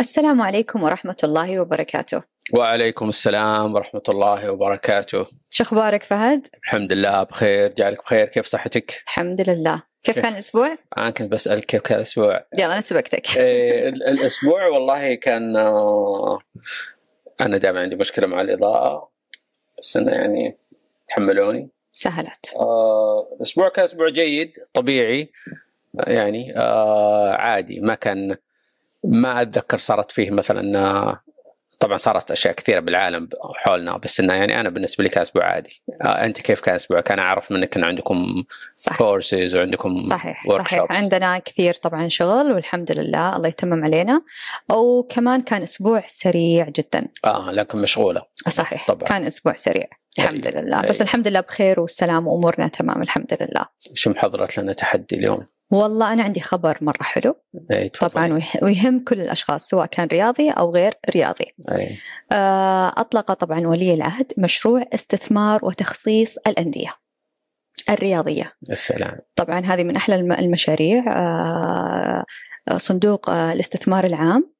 السلام 0.00 0.42
عليكم 0.42 0.82
ورحمة 0.82 1.16
الله 1.24 1.60
وبركاته. 1.60 2.22
وعليكم 2.54 3.08
السلام 3.08 3.74
ورحمة 3.74 4.02
الله 4.08 4.50
وبركاته. 4.50 5.26
شو 5.50 5.64
أخبارك 5.64 6.02
فهد؟ 6.02 6.46
الحمد 6.64 6.92
لله 6.92 7.22
بخير. 7.22 7.68
جعلك 7.74 7.98
بخير. 8.02 8.26
كيف 8.26 8.46
صحتك؟ 8.46 9.02
الحمد 9.06 9.50
لله. 9.50 9.82
كيف؟ 10.02 10.18
كان 10.18 10.32
الأسبوع؟ 10.32 10.76
أنا 10.98 11.10
كنت 11.10 11.32
بسألك 11.32 11.64
كيف 11.64 11.80
كان 11.80 11.96
الأسبوع. 11.96 12.44
يلا 12.58 12.72
أنا 12.72 12.80
سبقتك. 12.80 13.36
إيه، 13.36 13.88
ال- 13.88 14.02
الأسبوع 14.02 14.66
والله 14.66 15.14
كان 15.14 15.56
آه، 15.56 16.38
أنا 17.40 17.56
دائما 17.56 17.80
عندي 17.80 17.96
مشكلة 17.96 18.26
مع 18.26 18.40
الإضاءة. 18.40 19.10
بس 19.78 19.96
أنا 19.96 20.14
يعني 20.14 20.58
تحملوني. 21.08 21.68
سهلت. 21.92 22.52
آه، 22.56 23.28
الأسبوع 23.36 23.68
كان 23.68 23.84
أسبوع 23.84 24.08
جيد 24.08 24.58
طبيعي 24.72 25.32
يعني 26.06 26.56
آه، 26.58 27.32
عادي. 27.36 27.80
ما 27.80 27.94
كان 27.94 28.36
ما 29.04 29.42
أتذكر 29.42 29.78
صارت 29.78 30.12
فيه 30.12 30.30
مثلا 30.30 31.20
طبعا 31.80 31.96
صارت 31.96 32.30
أشياء 32.30 32.54
كثيرة 32.54 32.80
بالعالم 32.80 33.28
حولنا 33.56 33.96
بس 33.96 34.20
إنه 34.20 34.34
يعني 34.34 34.60
أنا 34.60 34.68
بالنسبة 34.68 35.04
لي 35.04 35.10
كان 35.10 35.22
أسبوع 35.22 35.44
عادي 35.44 35.82
آه، 36.04 36.24
أنت 36.24 36.40
كيف 36.40 36.60
كان 36.60 36.74
أسبوعك؟ 36.74 37.12
أنا 37.12 37.22
أعرف 37.22 37.52
منك 37.52 37.76
إن 37.76 37.84
عندكم 37.84 38.44
صح 38.76 38.98
كورسز 38.98 39.56
وعندكم 39.56 40.04
صحيح. 40.04 40.46
صحيح 40.48 40.86
عندنا 40.90 41.38
كثير 41.38 41.74
طبعا 41.74 42.08
شغل 42.08 42.52
والحمد 42.52 42.92
لله 42.92 43.36
الله 43.36 43.48
يتمم 43.48 43.84
علينا 43.84 44.22
وكمان 44.70 45.42
كان 45.42 45.62
أسبوع 45.62 46.02
سريع 46.06 46.68
جدا 46.68 47.06
آه 47.24 47.50
لكن 47.52 47.78
مشغولة 47.78 48.22
صحيح 48.48 48.86
طبعاً. 48.86 49.08
كان 49.08 49.24
أسبوع 49.24 49.54
سريع 49.54 49.86
الحمد 50.18 50.46
أي. 50.46 50.62
لله 50.62 50.80
بس 50.80 51.00
أي. 51.00 51.04
الحمد 51.04 51.28
لله 51.28 51.40
بخير 51.40 51.80
والسلام 51.80 52.26
وأمورنا 52.26 52.68
تمام 52.68 53.02
الحمد 53.02 53.36
لله 53.40 53.64
شو 53.94 54.10
محضرت 54.10 54.58
لنا 54.58 54.72
تحدي 54.72 55.16
اليوم؟ 55.16 55.46
والله 55.74 56.12
أنا 56.12 56.22
عندي 56.22 56.40
خبر 56.40 56.78
مرة 56.80 57.02
حلو. 57.02 57.36
تفضلي. 57.68 57.88
طبعا 57.88 58.32
ويه- 58.32 58.62
ويهم 58.62 59.04
كل 59.04 59.20
الأشخاص 59.20 59.68
سواء 59.68 59.86
كان 59.86 60.06
رياضي 60.08 60.50
أو 60.50 60.74
غير 60.74 60.94
رياضي. 61.10 61.44
اي 61.72 61.96
آه، 62.32 62.88
أطلق 62.96 63.32
طبعا 63.32 63.66
ولي 63.66 63.94
العهد 63.94 64.32
مشروع 64.38 64.84
استثمار 64.94 65.64
وتخصيص 65.64 66.38
الأندية 66.46 66.94
الرياضية. 67.90 68.52
يا 68.68 68.74
سلام. 68.74 69.18
طبعا 69.36 69.60
هذه 69.60 69.84
من 69.84 69.96
أحلى 69.96 70.14
الم- 70.14 70.32
المشاريع. 70.32 71.04
آه، 71.16 72.24
صندوق 72.76 73.30
آه، 73.30 73.52
الاستثمار 73.52 74.04
العام. 74.04 74.54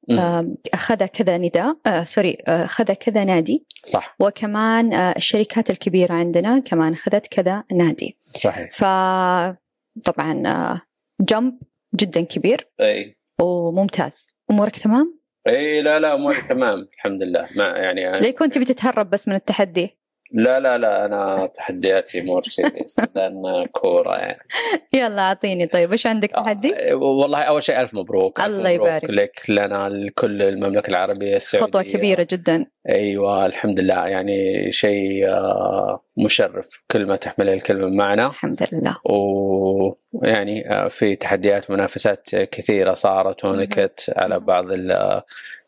أخذ 0.73 1.05
كذا 1.05 1.37
نداء. 1.37 1.77
سوري 2.03 2.37
أخذ 2.47 2.83
كذا 2.93 3.23
نادي. 3.23 3.65
صح. 3.87 4.15
وكمان 4.19 4.93
الشركات 4.93 5.69
الكبيرة 5.69 6.13
عندنا 6.13 6.59
كمان 6.59 6.93
أخذت 6.93 7.27
كذا 7.27 7.63
نادي. 7.71 8.17
صحيح. 8.35 8.69
فطبعا 8.71 10.43
آه، 10.47 10.81
jump 11.21 11.59
جدا 11.95 12.21
كبير 12.21 12.67
أي 12.81 13.15
وممتاز 13.41 14.35
أمورك 14.51 14.75
تمام؟ 14.75 15.19
أي 15.47 15.81
لا 15.81 15.99
لا 15.99 16.13
أموري 16.13 16.37
تمام 16.49 16.87
الحمد 16.93 17.23
لله 17.23 17.47
ما 17.57 17.63
يعني 17.67 18.19
ليه 18.19 18.31
كنت 18.31 18.57
بتتهرب 18.57 19.09
بس 19.09 19.27
من 19.27 19.35
التحدي؟ 19.35 19.97
لا 20.35 20.59
لا 20.59 20.77
لا 20.77 21.05
أنا 21.05 21.47
تحدياتي 21.47 22.21
more 22.21 22.41
serious 22.43 23.01
لأن 23.15 23.65
كورة 23.71 24.15
يعني. 24.15 24.39
يلا 24.93 25.21
أعطيني. 25.21 25.65
طيب 25.65 25.91
إيش 25.91 26.07
عندك 26.07 26.31
تحدي؟ 26.31 26.75
آه، 26.75 26.95
والله 26.95 27.41
أول 27.41 27.63
شيء 27.63 27.81
ألف 27.81 27.93
مبروك 27.93 28.39
الله 28.41 28.69
يبارك. 28.69 29.09
لك 29.09 29.41
لنا 29.49 29.89
لكل 29.89 30.41
المملكة 30.41 30.89
العربية 30.89 31.35
السعودية. 31.35 31.67
خطوة 31.67 31.81
كبيرة 31.83 32.27
جدا. 32.31 32.65
أيوه 32.89 33.45
الحمد 33.45 33.79
لله. 33.79 34.07
يعني 34.07 34.71
شيء 34.71 35.27
آه، 35.29 36.03
مشرف 36.17 36.81
كل 36.91 37.05
ما 37.05 37.15
تحمل 37.15 37.49
الكلمة 37.49 37.87
معنى 37.87 38.25
الحمد 38.25 38.67
لله. 38.73 38.97
ويعني 39.05 40.69
آه، 40.71 40.87
في 40.87 41.15
تحديات 41.15 41.71
منافسات 41.71 42.35
كثيرة 42.35 42.93
صارت 42.93 43.45
ونكت 43.45 44.13
على 44.17 44.39
بعض 44.39 44.71
ال 44.71 45.21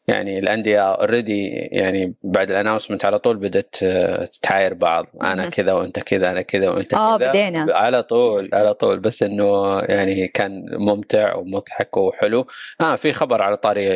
يعني 0.07 0.39
الأندية 0.39 0.81
already 0.81 1.45
يعني 1.71 2.13
بعد 2.23 2.51
ال 2.51 2.55
announcement 2.55 3.05
على 3.05 3.19
طول 3.19 3.37
بدأت 3.37 3.75
آه، 3.83 4.23
تتعاير 4.23 4.73
بعض 4.73 5.05
أنا. 5.23 5.49
كذا 5.49 5.73
وأنت 5.73 5.99
كذا 5.99 6.31
أنا 6.31 6.41
كذا 6.41 6.69
وأنت 6.69 6.93
آه، 6.93 7.17
كذا 7.17 7.29
بدينا. 7.29 7.65
على 7.69 8.03
طول 8.03 8.49
على 8.53 8.73
طول 8.73 8.99
بس 8.99 9.23
إنه 9.23 9.79
يعني 9.79 10.27
كان 10.27 10.65
ممتع 10.71 11.35
ومضحك 11.35 11.97
وحلو 11.97 12.47
آه 12.81 12.95
في 12.95 13.13
خبر 13.13 13.41
على 13.41 13.57
طاري. 13.57 13.87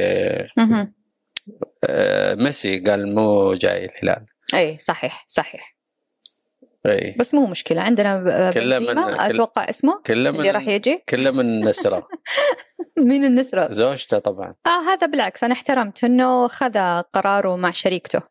آه، 1.83 2.35
ميسي 2.35 2.79
قال 2.79 3.15
مو 3.15 3.53
جاي 3.53 3.85
الهلال 3.85 4.25
أي 4.53 4.77
صحيح 4.77 5.25
صحيح 5.27 5.70
إي. 6.85 7.15
بس 7.19 7.33
مو 7.33 7.45
مشكلة 7.45 7.81
عندنا 7.81 8.51
كله 8.53 8.79
من- 8.79 8.99
أتوقع 8.99 9.69
اسمه 9.69 10.01
كله 10.05 10.29
اللي 10.29 10.51
راح 10.51 10.63
من 10.67 10.69
يجي. 10.69 11.03
كله 11.09 11.31
من 11.31 11.65
نسرة 11.65 12.07
مين 12.97 13.25
النسرة. 13.25 13.71
زوجته 13.71 14.19
طبعا. 14.19 14.53
آه 14.65 14.81
هذا 14.91 15.07
بالعكس 15.07 15.43
أنا 15.43 15.53
احترمت 15.53 16.03
إنه 16.03 16.47
خذ 16.47 16.73
قراره 17.13 17.55
مع 17.55 17.71
شريكته. 17.71 18.21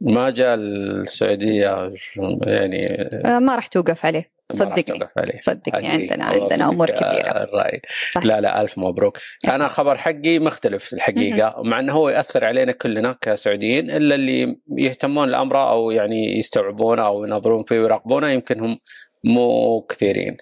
ما 0.00 0.30
جاء 0.30 0.54
السعودية 0.54 1.92
يعني 2.46 3.08
آه 3.26 3.38
ما 3.38 3.54
راح 3.54 3.66
توقف 3.66 4.06
عليه. 4.06 4.33
صدقني 4.52 5.08
صدقني. 5.36 5.88
عندنا 5.88 6.24
عندنا 6.24 6.86
كثيرة 6.86 7.44
الرأي 7.44 7.80
صح 8.12 8.24
لا 8.24 8.40
لا 8.40 8.60
ألف 8.60 8.78
مبروك. 8.78 9.18
أنا 9.48 9.68
خبر 9.68 9.98
حقي 9.98 10.38
مختلف 10.38 10.92
الحقيقة 10.92 11.62
مع 11.64 11.80
أنه 11.80 11.92
هو 11.92 12.08
يأثر 12.08 12.44
علينا 12.44 12.72
كلنا 12.72 13.18
كسعوديين 13.20 13.90
إلا 13.90 14.14
اللي 14.14 14.56
يهتمون 14.78 15.28
الأمر 15.28 15.70
أو 15.70 15.90
يعني 15.90 16.38
يستوعبونه 16.38 17.06
أو 17.06 17.24
ينظرون 17.24 17.64
فيه 17.64 17.80
ويراقبونه 17.80 18.30
يمكن 18.30 18.60
هم 18.60 18.78
مو 19.24 19.80
كثيرين. 19.80 20.36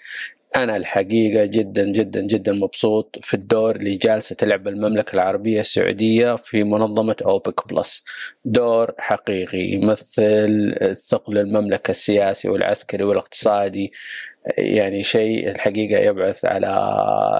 أنا 0.57 0.77
الحقيقة 0.77 1.45
جدا 1.45 1.85
جدا 1.85 2.21
جدا 2.21 2.53
مبسوط 2.53 3.19
في 3.23 3.35
الدور 3.35 3.77
اللي 3.77 3.97
جالسة 3.97 4.35
تلعب 4.35 4.69
المملكة 4.69 5.15
العربية 5.15 5.61
السعودية 5.61 6.37
في 6.37 6.65
منظمة 6.65 7.17
أوبك 7.25 7.73
بلس. 7.73 8.05
دور 8.45 8.93
حقيقي 8.99 9.59
يمثل 9.59 10.75
ثقل 11.09 11.39
المملكة 11.39 11.91
السياسي 11.91 12.49
والعسكري 12.49 13.05
والاقتصادي 13.05 13.93
يعني 14.59 15.03
شيء 15.03 15.51
الحقيقة 15.51 16.01
يبعث 16.01 16.45
على 16.45 16.69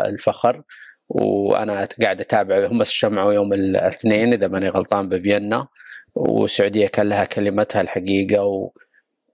الفخر 0.07 0.63
وأنا 1.09 1.89
قاعد 2.03 2.21
أتابع. 2.21 2.67
هم 2.67 2.85
شمعوا 2.85 3.33
يوم 3.33 3.53
الاثنين 3.53 4.33
إذا 4.33 4.49
ماني 4.49 4.69
غلطان 4.69 5.09
بفيينا 5.09 5.69
والسعودية 6.15 6.87
كان 6.87 7.09
لها 7.09 7.25
كلمتها 7.25 7.81
الحقيقة 7.81 8.45
و 8.45 8.73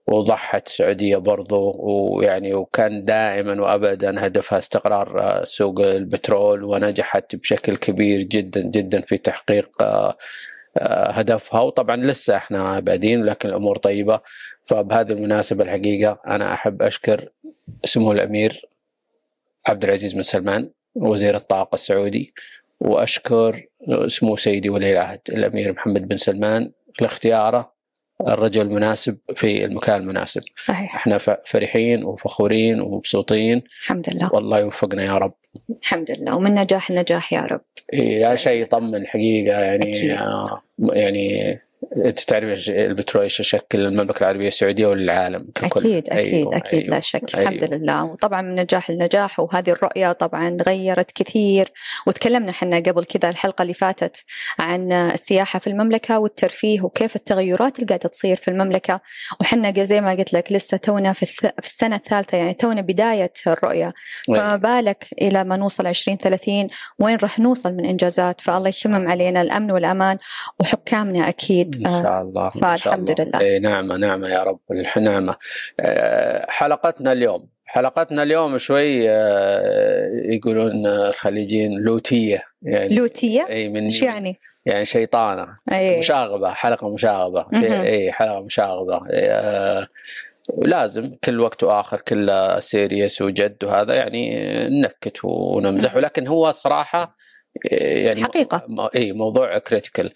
وضحت 0.09 0.67
السعودية 0.67 1.17
برضو 1.17 1.75
ويعني 1.79 2.53
وكان 2.53 3.03
دائما 3.03 3.61
وأبدا 3.61 4.25
هدفها 4.25 4.57
استقرار 4.57 5.21
آه، 5.21 5.43
سوق 5.43 5.79
البترول 5.79 6.63
ونجحت 6.63 7.35
بشكل 7.35 7.77
كبير 7.77 8.21
جدا 8.21 8.61
جدا 8.61 9.01
في 9.01 9.17
تحقيق 9.17 9.81
آه، 9.81 10.17
آه، 10.77 11.11
هدفها. 11.11 11.61
وطبعا 11.61 11.95
لسه 11.95 12.37
إحنا 12.37 12.79
بادين 12.79 13.25
لكن 13.25 13.49
الأمور 13.49 13.77
طيبة. 13.77 14.21
فبهذه 14.65 15.11
المناسبة 15.11 15.63
الحقيقة 15.63 16.21
أنا 16.27 16.53
أحب 16.53 16.81
أشكر 16.81 17.29
سمو 17.85 18.11
الأمير 18.11 18.65
عبد 19.67 19.83
العزيز 19.83 20.13
بن 20.13 20.21
سلمان 20.21 20.71
وزير 20.95 21.35
الطاقة 21.35 21.75
السعودي 21.75 22.33
وأشكر 22.79 23.67
سمو 24.07 24.35
سيدي 24.35 24.69
ولي 24.69 24.91
العهد 24.91 25.21
الأمير 25.29 25.71
محمد 25.71 26.07
بن 26.07 26.17
سلمان 26.17 26.71
لاختياره. 27.01 27.78
الرجل 28.27 28.61
المناسب 28.61 29.17
في 29.35 29.65
المكان 29.65 30.01
المناسب. 30.01 30.41
صحيح. 30.59 30.95
إحنا 30.95 31.17
فرحين 31.45 32.03
وفخورين 32.03 32.81
ومبسوطين. 32.81 33.63
الحمد 33.81 34.09
لله. 34.09 34.29
والله 34.33 34.59
يوفقنا 34.59 35.03
يا 35.03 35.17
رب. 35.17 35.33
الحمد 35.81 36.11
لله. 36.11 36.35
ومن 36.35 36.53
نجاح 36.53 36.91
لنجاح 36.91 37.33
يا 37.33 37.41
رب. 37.41 37.61
يا 37.93 38.35
شيء 38.35 38.61
يطمن 38.61 39.07
حقيقة 39.07 39.59
يعني 39.59 39.89
أكيد. 39.89 40.11
آه، 40.11 40.61
يعني 40.79 41.59
أنت 42.05 42.19
تعرف 42.19 42.69
البترول 42.69 43.23
إيش 43.23 43.39
يشكل 43.39 43.79
المملكة 43.79 44.23
العربية 44.23 44.47
السعودية 44.47 44.87
والعالم 44.87 45.47
ككل. 45.55 45.79
أكيد 45.79 46.09
أكيد 46.09 46.33
أيوة، 46.33 46.57
أكيد 46.57 46.87
لا 46.87 46.93
أيوة. 46.93 46.99
شك 46.99 47.35
أيوة. 47.35 47.49
الحمد 47.49 47.73
لله. 47.73 48.03
وطبعا 48.03 48.41
من 48.41 48.55
نجاح 48.55 48.91
لنجاح 48.91 49.39
وهذه 49.39 49.69
الرؤية 49.69 50.11
طبعا 50.11 50.57
غيرت 50.67 51.11
كثير. 51.11 51.71
وتكلمنا 52.07 52.49
إحنا 52.49 52.77
قبل 52.77 53.05
كذا 53.05 53.29
الحلقة 53.29 53.61
اللي 53.61 53.73
فاتت 53.73 54.23
عن 54.59 54.91
السياحة 54.91 55.59
في 55.59 55.67
المملكة 55.67 56.19
والترفيه 56.19 56.81
وكيف 56.81 57.15
التغيرات 57.15 57.75
اللي 57.75 57.87
قاعدة 57.87 58.09
تصير 58.09 58.35
في 58.35 58.47
المملكة. 58.47 59.01
وحنا 59.41 59.85
زي 59.85 60.01
ما 60.01 60.11
قلت 60.11 60.33
لك 60.33 60.51
لسه 60.51 60.77
تونا 60.77 61.13
في, 61.13 61.23
الث... 61.23 61.45
في 61.61 61.67
السنة 61.67 61.95
الثالثة 61.95 62.37
يعني 62.37 62.53
تونا 62.53 62.81
بداية 62.81 63.33
الرؤية. 63.47 63.93
فما 64.27 64.55
بالك 64.55 65.07
إلى 65.21 65.43
ما 65.43 65.57
نوصل 65.57 65.87
2030 65.87 66.67
وين 66.99 67.17
راح 67.17 67.39
نوصل 67.39 67.73
من 67.73 67.85
إنجازات؟ 67.85 68.41
فالله 68.41 68.69
يتمم 68.69 69.09
علينا 69.09 69.41
الأمن 69.41 69.71
والأمان. 69.71 70.17
وحكامنا 70.59 71.29
أكيد 71.69 71.87
ان 71.87 72.03
شاء 72.03 72.21
الله 72.21 72.45
إن 72.45 72.51
شاء 72.51 72.61
فالحمد 72.61 73.09
الله. 73.09 73.25
لله. 73.29 73.39
إيه 73.41 73.59
نعمة 73.59 73.97
نعمة 73.97 74.27
يا 74.27 74.43
رب 74.43 74.59
نعمة 74.97 75.35
آه، 75.79 76.45
حلقتنا 76.49 77.11
اليوم 77.11 77.47
حلقتنا 77.65 78.23
اليوم 78.23 78.57
شوي 78.57 79.09
آه، 79.09 80.09
يقولون 80.25 80.87
الخليجيين 80.87 81.79
لوتية 81.79 82.43
يعني 82.61 82.95
لوتية 82.95 83.47
اي 83.49 83.69
من 83.69 83.83
إيش 83.83 84.01
يعني؟ 84.01 84.39
يعني 84.65 84.85
شيطانة 84.85 85.55
أي. 85.71 85.97
مشاغبة 85.97 86.49
حلقة 86.53 86.93
مشاغبة 86.93 87.45
مهم. 87.53 87.81
اي 87.81 88.11
حلقة 88.11 88.39
مشاغبة 88.41 89.01
آه، 89.11 89.87
لازم 90.57 91.15
كل 91.23 91.39
وقت 91.39 91.63
وآخر 91.63 92.01
كله 92.01 92.59
serious 92.59 93.21
وجد 93.21 93.63
وهذا 93.63 93.93
يعني 93.93 94.49
ننكت 94.69 95.19
ونمزح 95.23 95.95
ولكن 95.95 96.27
هو 96.27 96.51
صراحة 96.51 97.15
يعني 97.71 98.23
حقيقة 98.23 98.89
اي 98.95 99.11
موضوع 99.11 99.57
critical 99.57 100.11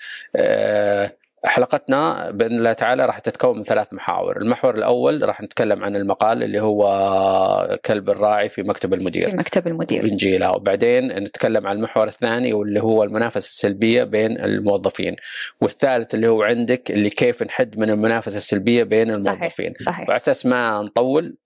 حلقتنا 1.45 2.31
بإذن 2.31 2.57
الله 2.57 2.73
تعالى 2.73 3.05
راح 3.05 3.19
تتكون 3.19 3.57
من 3.57 3.63
ثلاث 3.63 3.93
محاور، 3.93 4.37
المحور 4.37 4.75
الأول 4.75 5.27
راح 5.27 5.41
نتكلم 5.41 5.83
عن 5.83 5.95
المقال 5.95 6.43
اللي 6.43 6.61
هو 6.61 7.79
كلب 7.85 8.09
الراعي 8.09 8.49
في 8.49 8.63
مكتب 8.63 8.93
المدير. 8.93 9.29
في 9.29 9.35
مكتب 9.35 9.67
المدير. 9.67 10.03
بنجيلها 10.03 10.49
وبعدين 10.49 11.07
نتكلم 11.07 11.67
عن 11.67 11.75
المحور 11.75 12.07
الثاني 12.07 12.53
واللي 12.53 12.81
هو 12.81 13.03
المنافسة 13.03 13.49
السلبية 13.49 14.03
بين 14.03 14.39
الموظفين، 14.39 15.15
والثالث 15.61 16.15
اللي 16.15 16.27
هو 16.27 16.43
عندك 16.43 16.91
اللي 16.91 17.09
كيف 17.09 17.43
نحد 17.43 17.77
من 17.77 17.89
المنافسة 17.89 18.37
السلبية 18.37 18.83
بين 18.83 19.09
الموظفين. 19.09 19.73
صحيح 19.79 19.95
صحيح. 19.95 20.09
وعلى 20.09 20.17
أساس 20.17 20.45
ما 20.45 20.81
نطول 20.81 21.37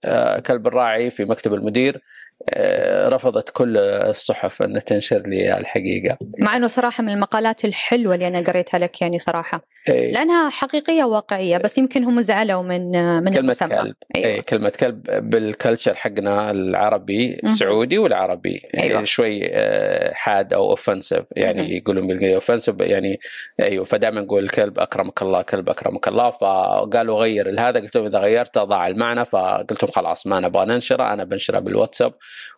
كلب 0.45 0.67
الراعي 0.67 1.09
في 1.09 1.25
مكتب 1.25 1.53
المدير 1.53 2.01
آه، 2.49 3.09
رفضت 3.09 3.49
كل 3.49 3.77
الصحف 3.77 4.61
أن 4.61 4.83
تنشر 4.83 5.27
لي 5.27 5.57
الحقيقة 5.57 6.17
مع 6.39 6.55
إنه 6.55 6.67
صراحة 6.67 7.03
من 7.03 7.09
المقالات 7.09 7.65
الحلوة 7.65 8.15
اللي 8.15 8.27
أنا 8.27 8.41
قريتها 8.41 8.77
لك 8.77 9.01
يعني 9.01 9.19
صراحة 9.19 9.65
إيه. 9.89 10.12
لأنها 10.12 10.50
حقيقية 10.50 11.04
واقعية 11.04 11.57
بس 11.57 11.78
يمكن 11.78 12.04
هم 12.04 12.22
زعلوا 12.22 12.62
من 12.62 12.92
من 13.24 13.30
كلمة 13.30 13.38
المسمى. 13.39 13.69
كلب 13.69 13.95
أيوة. 14.16 14.28
أي 14.28 14.42
كلمة 14.42 14.69
كلب 14.69 15.30
بال 15.30 15.44
culture 15.44 15.95
حقنا 15.95 16.51
العربي 16.51 17.39
السعودي 17.44 17.98
والعربي 17.98 18.62
يعني 18.74 18.89
أيوة. 18.89 19.04
شوي 19.04 19.42
آه، 19.51 20.13
حاد 20.13 20.54
أو 20.54 20.69
offensive 20.69 21.24
يعني 21.36 21.62
مم. 21.62 21.72
يقولون 21.72 22.07
بالانجليزي 22.07 22.36
offensive 22.36 22.75
يعني 22.80 23.19
أيوه 23.62 23.86
فدائما 23.86 24.22
نقول 24.22 24.44
الكلب 24.44 24.80
أكرمك 24.80 25.22
الله 25.22 25.42
كلب 25.42 25.69
أكرمك 25.69 26.07
الله 26.07 26.30
فقالوا 26.30 27.19
غير 27.19 27.60
هذا 27.60 27.80
قلت 27.80 27.95
لهم 27.95 28.06
إذا 28.06 28.19
غيرته 28.19 28.63
ضاع 28.63 28.88
المعنى 28.88 29.25
فقلت 29.25 29.83
لهم 29.83 29.92
خلاص 29.92 30.28
ما 30.28 30.40
نبغى 30.40 30.66
ننشره 30.66 31.13
أنا 31.13 31.24
بنشره 31.24 31.60
بالواتساب 31.60 32.13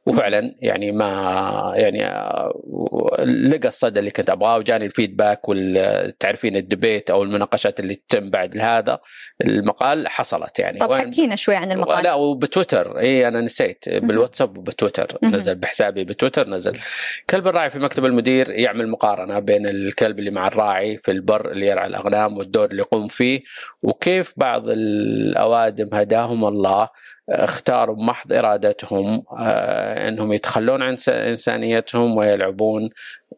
وفعلا 0.06 0.56
يعني 0.62 0.92
ما 0.92 1.74
يعني 1.75 2.00
لقى 3.25 3.68
الصدى 3.68 4.00
اللي 4.00 4.12
كنت 4.12 4.30
أبغاه 4.30 4.58
وجاني 4.58 4.86
الفيدباك 4.86 5.50
والتعرفين 5.50 6.56
الدبيت 6.56 7.12
أو 7.12 7.19
المناقشات 7.24 7.80
اللي 7.80 7.95
تتم 7.95 8.30
بعد 8.30 8.57
هذا 8.57 9.00
المقال 9.42 10.07
حصلت 10.07 10.60
يعني. 10.60 10.80
طب 10.80 10.94
حكينا 10.94 11.36
شوي 11.36 11.56
عن 11.56 11.71
المقال. 11.71 12.04
لا 12.04 12.13
وبتويتر. 12.13 13.00
إي 13.00 13.27
أنا 13.27 13.42
نسيت. 13.42 13.89
بالواتساب 13.89 14.57
وبتويتر. 14.57 15.18
نزل 15.24 15.56
بحسابي 15.56 16.04
بتويتر 16.04 16.50
نزل. 16.50 16.77
كلب 17.30 17.48
الراعي 17.48 17.69
في 17.69 17.80
مكتب 17.80 18.06
المدير 18.06 18.51
يعمل 18.51 18.89
مقارنة 18.89 19.39
بين 19.39 19.68
الكلب 19.68 20.19
اللي 20.19 20.31
مع 20.31 20.48
الراعي 20.48 20.98
في 20.98 21.12
البر 21.12 21.51
اللي 21.51 21.68
يرعى 21.68 21.88
الأغنام 21.88 22.38
والدور 22.38 22.66
اللي 22.66 22.81
يقوم 22.81 23.07
فيه 23.07 23.42
وكيف 23.83 24.33
بعض 24.38 24.69
الأوادم 24.69 25.89
هداهم 25.94 26.45
الله 26.45 26.89
اختاروا 27.30 27.95
بمحض 27.95 28.33
إرادتهم 28.33 29.24
آه، 29.39 30.07
إنهم 30.07 30.33
يتخلون 30.33 30.81
عن 30.81 30.98
إنسانيتهم 31.10 32.18
ويلعبون 32.18 32.89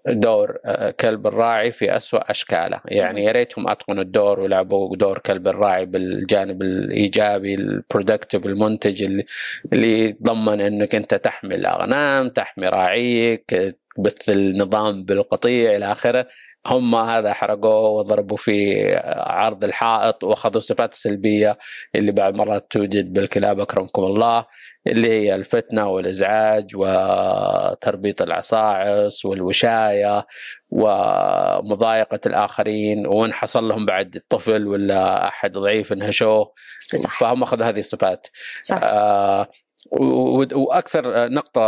دور 0.08 0.58
آه، 0.66 0.92
كلب 0.92 1.28
الراعي 1.28 1.72
في 1.72 1.98
أسوأ 1.98 2.32
أشكاله، 2.32 2.82
يعني 2.86 3.24
يا 3.24 3.32
ريتهم 3.32 3.68
أتقنوا 3.72 4.04
الدور 4.04 4.40
ولعبوا 4.40 4.96
دور 4.96 5.18
كلب 5.20 5.48
الراعي 5.48 5.86
بالجانب 5.86 6.62
الإيجابي 6.62 7.54
البرودكتيف 7.56 8.46
المنتج 8.46 9.04
اللي 9.04 9.26
اللي 9.74 10.06
يتضمن 10.06 10.62
إنك 10.62 10.96
أنت 10.96 11.14
تحمي 11.16 11.56
الأغنام، 11.56 12.30
تحمي 12.30 12.68
راعيك، 12.68 13.76
تبث 13.98 14.30
النظام 14.30 15.04
بالقطيع 15.06 15.76
إلى 15.76 15.92
آخره، 15.92 16.28
هم 16.68 16.96
هذا 16.96 17.34
حرقوه 17.34 17.90
وضربوا 17.90 18.38
في 18.38 18.86
عرض 19.16 19.64
الحائط 19.64 20.24
وأخذوا 20.24 20.58
الصفات 20.58 20.94
السلبيه 20.94 21.58
اللي 21.96 22.12
بعض 22.12 22.36
مرات 22.36 22.68
توجد 22.70 23.14
بالكلاب 23.14 23.60
أكرمكم 23.60 24.04
الله 24.04 24.46
اللي 24.88 25.10
هي 25.10 25.36
الفتنة 25.36 25.88
والإزعاج 25.88 26.72
وتربيط 26.76 28.22
العصاعص 28.22 29.26
والوشاية 29.26 30.28
ومضايقة 30.70 32.20
الآخرين 32.26 33.08
وإن 33.08 33.34
حصل 33.34 33.68
لهم 33.68 33.86
بعد 33.86 34.16
الطفل 34.16 34.68
ولا 34.68 35.28
أحد 35.28 35.52
ضعيف 35.52 35.94
انهشوه 35.94 36.54
صح. 36.96 37.20
فهم 37.20 37.44
أخذوا 37.44 37.68
هذه 37.68 37.80
الصفات 37.80 38.28
صح. 38.62 38.80
آه 38.84 39.48
وأكثر 39.92 41.30
نقطة 41.30 41.62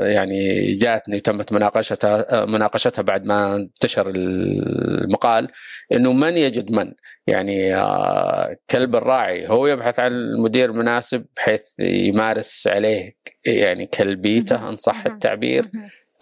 يعني 0.00 0.62
جاتني 0.72 1.20
تمت 1.20 1.52
مناقشتها 1.52 2.44
مناقشتها 2.44 3.02
بعد 3.02 3.24
ما 3.24 3.56
انتشر 3.56 4.12
المقال 4.16 5.48
إنه 5.92 6.12
من 6.12 6.36
يجد 6.36 6.72
من؟ 6.72 6.92
يعني 7.26 7.76
آه، 7.76 8.56
كلب 8.70 8.96
الراعي. 8.96 9.48
هو 9.48 9.66
يبحث 9.66 10.00
عن 10.00 10.12
المدير 10.12 10.70
المناسب 10.70 11.24
بحيث 11.36 11.62
يمارس 11.78 12.66
عليه 12.66 13.16
يعني 13.46 13.86
كلبيته 13.86 14.68
إن 14.68 14.76
صح 14.76 15.06
التعبير 15.06 15.70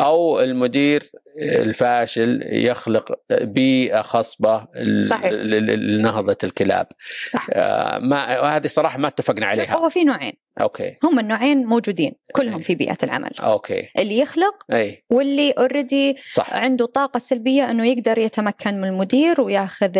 أو 0.01 0.41
المدير 0.41 1.03
الفاشل 1.39 2.49
يخلق 2.53 3.13
بيئة 3.31 4.03
خصبة 4.03 4.67
صحيح. 5.01 5.31
لنهضة 5.33 6.37
الكلاب. 6.45 6.87
صح. 7.27 7.47
آه 7.53 7.99
ما 7.99 8.57
هذه 8.57 8.67
صراحة 8.67 8.99
ما 8.99 9.09
اتفقنا 9.09 9.47
عليها. 9.47 9.77
هو 9.77 9.89
في 9.89 10.05
نوعين. 10.05 10.33
أوكي. 10.61 10.97
هم 11.05 11.19
النوعين 11.19 11.67
موجودين 11.67 12.13
كلهم 12.33 12.61
في 12.61 12.75
بيئة 12.75 12.97
العمل. 13.03 13.31
okay. 13.41 13.89
اللي 13.99 14.19
يخلق 14.19 14.55
أي. 14.73 15.05
واللي 15.11 15.51
already 15.51 16.17
عنده 16.39 16.87
طاقة 16.87 17.19
سلبية 17.19 17.71
إنه 17.71 17.87
يقدر 17.87 18.19
يتمكن 18.19 18.81
من 18.81 18.89
المدير 18.89 19.41
وياخذ 19.41 19.91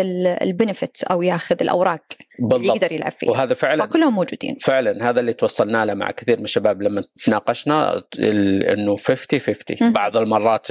ال 0.41 0.49
benefit 0.49 1.03
أو 1.03 1.21
ياخذ 1.21 1.55
الأوراق 1.61 2.01
بالضبط. 2.39 2.65
يقدر 2.65 2.91
يلعب 2.91 3.11
فيها. 3.11 3.29
وهذا 3.29 3.53
فعلا 3.53 3.85
فكلهم 3.85 4.13
موجودين. 4.15 4.55
فعلا 4.61 5.09
هذا 5.09 5.19
اللي 5.19 5.33
توصلنا 5.33 5.85
له 5.85 5.93
مع 5.93 6.05
كثير 6.05 6.37
من 6.37 6.43
الشباب 6.43 6.81
لما 6.81 7.03
تناقشنا 7.25 8.01
إنه 8.19 8.95
50 8.95 9.39
50 9.39 9.93
بعض 9.93 10.17
المرات 10.17 10.67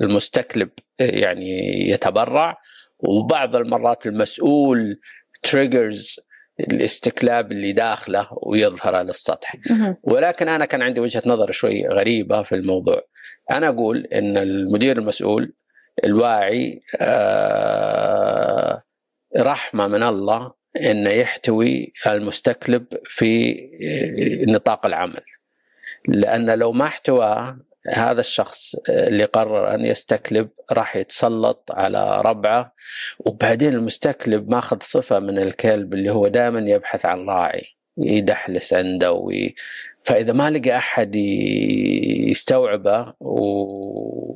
المستكلب 0.00 0.70
يعني 1.00 1.70
يتبرع. 1.90 2.56
وبعض 2.98 3.56
المرات 3.56 4.06
المسؤول 4.06 4.98
تريجرز 5.42 6.20
الاستكلاب 6.60 7.52
اللي 7.52 7.72
داخله 7.72 8.28
ويظهر 8.32 8.94
على 8.96 9.10
السطح. 9.10 9.56
ولكن 10.02 10.48
أنا 10.48 10.64
كان 10.64 10.82
عندي 10.82 11.00
وجهة 11.00 11.22
نظر 11.26 11.50
شوي 11.50 11.88
غريبة 11.88 12.42
في 12.42 12.54
الموضوع. 12.54 13.02
أنا 13.50 13.68
أقول 13.68 14.06
إن 14.06 14.36
المدير 14.38 14.98
المسؤول 14.98 15.52
الواعي 16.04 16.82
آه 17.00 18.82
رحمة 19.38 19.86
من 19.86 20.02
الله 20.02 20.52
إنه 20.76 21.10
يحتوي 21.10 21.92
المستكلب 22.06 22.86
في 23.04 23.60
نطاق 24.48 24.86
العمل. 24.86 25.22
لأن 26.08 26.50
لو 26.50 26.72
ما 26.72 26.84
احتواه 26.84 27.58
هذا 27.88 28.20
الشخص 28.20 28.74
اللي 28.88 29.24
قرر 29.24 29.74
أن 29.74 29.86
يستكلب 29.86 30.48
راح 30.72 30.96
يتسلط 30.96 31.72
على 31.72 32.22
ربعه 32.24 32.74
وبعدين 33.18 33.74
المستكلب 33.74 34.50
ماخذ 34.50 34.76
صفة 34.80 35.18
من 35.18 35.38
الكلب 35.38 35.94
اللي 35.94 36.12
هو 36.12 36.28
دائما 36.28 36.70
يبحث 36.70 37.06
عن 37.06 37.26
راعي 37.28 37.64
يدحلس 37.98 38.74
عنده 38.74 39.12
وي... 39.12 39.54
فإذا 40.04 40.32
ما 40.32 40.50
لقى 40.50 40.76
أحد 40.76 41.16
يستوعبه 42.26 43.14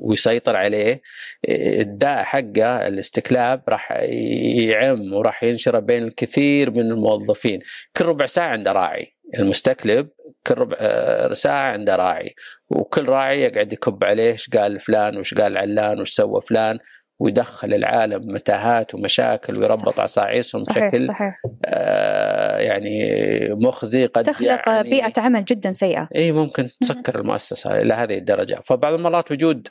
ويسيطر 0.04 0.56
عليه 0.56 1.02
الداء 1.48 2.22
حقه 2.22 2.88
الاستكلاب 2.88 3.62
راح 3.68 3.92
يعم 3.92 5.12
وراح 5.12 5.44
ينشره 5.44 5.78
بين 5.78 6.02
الكثير 6.04 6.70
من 6.70 6.80
الموظفين. 6.80 7.60
كل 7.96 8.04
ربع 8.04 8.26
ساعة 8.26 8.48
عنده 8.48 8.72
راعي. 8.72 9.14
المستكلب 9.38 10.08
كل 10.46 10.54
ربع 10.58 10.76
آه، 10.80 11.32
ساعة 11.32 11.72
عنده 11.72 11.96
راعي. 11.96 12.34
وكل 12.70 13.08
راعي 13.08 13.42
يقعد 13.42 13.72
يكب 13.72 14.04
عليه 14.04 14.32
إيش 14.32 14.50
قال 14.50 14.80
فلان 14.80 15.18
وش 15.18 15.34
قال 15.34 15.58
علان 15.58 16.00
وش 16.00 16.10
سوى 16.10 16.40
فلان 16.40 16.78
ويدخل 17.18 17.74
العالم 17.74 18.20
متاهات 18.34 18.94
ومشاكل 18.94 19.58
ويربط 19.58 20.00
عصاعيصهم 20.00 20.62
بشكل 20.62 21.06
صحيح. 21.06 21.40
آه 21.66 22.58
يعني 22.58 23.18
مخزي 23.50 24.06
قد 24.06 24.24
تخلق 24.24 24.68
يعني 24.68 24.90
بيئة 24.90 25.20
عمل 25.20 25.44
جدا 25.44 25.72
سيئة. 25.72 26.08
اي 26.16 26.32
ممكن 26.32 26.68
تسكر 26.80 27.20
المؤسسة 27.20 27.80
إلى 27.80 27.94
هذه 27.94 28.18
الدرجة. 28.18 28.60
فبعض 28.64 28.92
المرات 28.92 29.32
وجود 29.32 29.68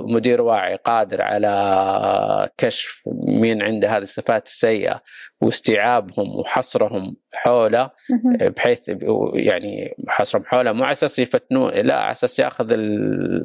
مدير 0.00 0.40
واعي 0.40 0.76
قادر 0.76 1.22
على 1.22 2.48
كشف 2.58 3.02
مين 3.26 3.62
عنده 3.62 3.88
هذه 3.88 4.02
الصفات 4.02 4.46
السيئة 4.46 5.02
واستيعابهم 5.40 6.38
وحصرهم 6.38 7.16
حوله 7.34 7.90
بحيث 8.40 8.90
يعني 9.34 9.94
حصرهم 10.08 10.44
حوله 10.44 10.72
مو 10.72 10.82
على 10.82 10.92
أساس 10.92 11.18
يفتنون 11.18 11.72
لا 11.72 11.96
على 11.96 12.10
أساس 12.10 12.38
يأخذ 12.38 12.76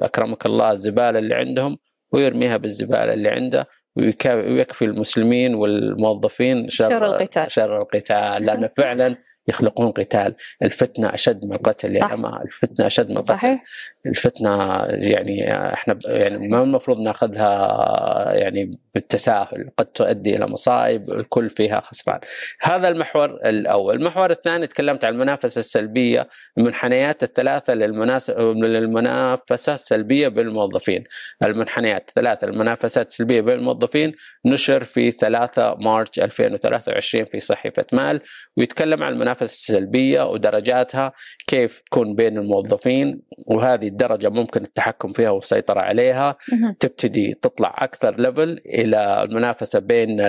أكرمك 0.01 0.45
الله 0.45 0.71
الزبالة 0.71 1.19
اللي 1.19 1.35
عندهم 1.35 1.77
ويرميها 2.11 2.57
بالزبالة 2.57 3.13
اللي 3.13 3.29
عنده 3.29 3.67
ويكفي 3.95 4.85
المسلمين 4.85 5.55
والموظفين 5.55 6.69
شر, 6.69 6.89
شر 6.89 7.05
القتال. 7.05 7.51
شر 7.51 7.81
القتال. 7.81 8.45
لأن 8.45 8.69
فعلا 8.77 9.15
يخلقون 9.47 9.91
قتال. 9.91 10.35
الفتنة 10.63 11.13
أشد 11.13 11.45
من 11.45 11.51
القتل 11.51 11.95
يا 11.95 12.07
جماعة 12.07 12.41
الفتنة 12.41 12.87
أشد 12.87 13.09
من 13.09 13.17
القتل 13.17 13.33
صحيح. 13.33 13.63
الفتنة 14.05 14.83
يعني 14.85 15.53
إحنا 15.73 15.95
يعني 16.05 16.47
ما 16.47 16.63
المفروض 16.63 16.99
نأخذها 16.99 18.33
يعني 18.33 18.79
بالتساهل. 18.95 19.69
قد 19.77 19.85
تؤدي 19.85 20.35
إلى 20.35 20.47
مصائب 20.47 21.01
الكل 21.11 21.49
فيها 21.49 21.79
خسران. 21.79 22.19
هذا 22.61 22.87
المحور 22.87 23.29
الأول. 23.45 23.95
المحور 23.95 24.31
الثاني 24.31 24.67
تكلمت 24.67 25.05
عن 25.05 25.13
المنافسة 25.13 25.59
السلبية. 25.59 26.27
المنحنيات 26.57 27.23
الثلاثة 27.23 27.73
للمنافسة 27.73 29.73
السلبية 29.73 30.27
بالموظفين 30.27 31.03
المنحنيات 31.43 32.09
الثلاثة 32.09 32.47
المنافسات 32.47 33.07
السلبية 33.07 33.41
بين 33.41 33.55
الموظفين. 33.55 34.13
نشر 34.45 34.83
في 34.83 35.11
3 35.11 35.75
مارس 35.79 36.19
2023 36.19 37.25
في 37.25 37.39
صحيفة 37.39 37.85
مال. 37.91 38.21
ويتكلم 38.57 39.03
عن 39.03 39.13
المنافسه 39.35 39.55
السلبيه 39.55 40.23
ودرجاتها 40.23 41.11
كيف 41.47 41.81
تكون 41.85 42.15
بين 42.15 42.37
الموظفين 42.37 43.21
وهذه 43.47 43.87
الدرجة 43.87 44.29
ممكن 44.29 44.61
التحكم 44.61 45.13
فيها 45.13 45.29
والسيطرة 45.29 45.79
عليها. 45.79 46.35
تبتدي 46.79 47.33
تطلع 47.41 47.75
أكثر 47.77 48.19
ليفل 48.19 48.61
إلى 48.65 49.23
المنافسه 49.23 49.79
بين 49.79 50.21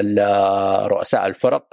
رؤساء 0.87 1.27
الفرق 1.27 1.67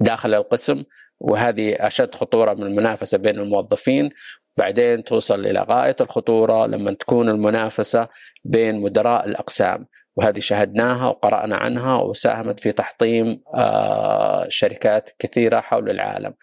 داخل 0.00 0.34
القسم 0.34 0.82
وهذه 1.20 1.74
أشد 1.78 2.14
خطورة 2.14 2.54
من 2.54 2.62
المنافسة 2.62 3.18
بين 3.18 3.38
الموظفين. 3.38 4.10
بعدين 4.56 5.04
توصل 5.04 5.46
إلى 5.46 5.66
غاية 5.70 5.96
الخطورة 6.00 6.66
لما 6.66 6.92
تكون 6.92 7.28
المنافسة 7.28 8.08
بين 8.44 8.80
مدراء 8.80 9.28
الأقسام. 9.28 9.86
وهذه 10.16 10.40
شاهدناها 10.40 11.08
وقرأنا 11.08 11.56
عنها 11.56 11.96
وساهمت 11.96 12.60
في 12.60 12.72
تحطيم 12.72 13.42
آه، 13.54 14.46
شركات 14.48 15.10
كثيرة 15.18 15.60
حول 15.60 15.90
العالم. 15.90 16.34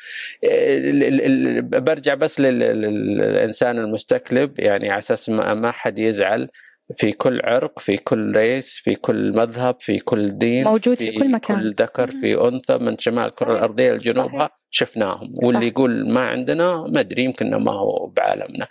برجع 1.61 2.13
بس 2.13 2.39
للإنسان 2.39 3.77
المستكلب 3.77 4.59
يعني 4.59 4.89
على 4.89 4.97
أساس 4.97 5.29
ما 5.29 5.71
حد 5.71 5.99
يزعل 5.99 6.49
في 6.95 7.11
كل 7.11 7.41
عرق 7.43 7.79
في 7.79 7.97
كل 7.97 8.37
ريس 8.37 8.81
في 8.83 8.95
كل 8.95 9.33
مذهب 9.35 9.75
في 9.79 9.99
كل 9.99 10.37
دين 10.37 10.63
موجود 10.63 10.97
في, 10.97 11.11
في 11.11 11.17
كل 11.19 11.31
مكان. 11.31 11.57
كل 11.57 11.75
ذكر 11.79 12.11
في 12.11 12.47
أنثى 12.47 12.77
من 12.77 12.97
شمال 12.97 13.25
الكرة 13.25 13.53
الأرضية 13.53 13.91
لجنوبها 13.91 14.49
شفناهم. 14.69 15.33
واللي 15.43 15.59
صحيح. 15.59 15.71
يقول 15.71 16.09
ما 16.11 16.27
عندنا 16.27 16.85
ما 16.87 16.99
أدري 16.99 17.23
يمكن 17.23 17.55
ما 17.55 17.71
هو 17.71 18.07
بعالمنا. 18.07 18.67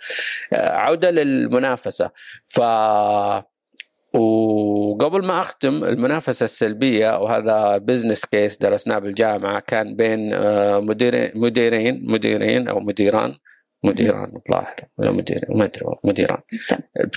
آه، 0.53 0.69
عودة 0.69 1.11
للمنافسة. 1.11 2.11
ف 2.47 2.61
وقبل 4.17 5.25
ما 5.25 5.41
أختم 5.41 5.83
المنافسة 5.83 6.43
السلبية 6.43 7.19
وهذا 7.19 7.77
business 7.77 8.25
case 8.25 8.57
درسناه 8.57 8.99
بالجامعة 8.99 9.59
كان 9.59 9.95
بين 9.95 10.33
آه، 10.33 10.79
مديرين 10.79 11.31
مديرين 11.35 12.11
مديرين 12.11 12.67
أو 12.67 12.79
مديران 12.79 13.35
مديران 13.83 14.33
الظاهر 14.35 14.75
ولا 14.97 15.11
مدير 15.11 15.45
ما 15.49 15.65
أدري 15.65 15.85
مديران. 16.03 16.39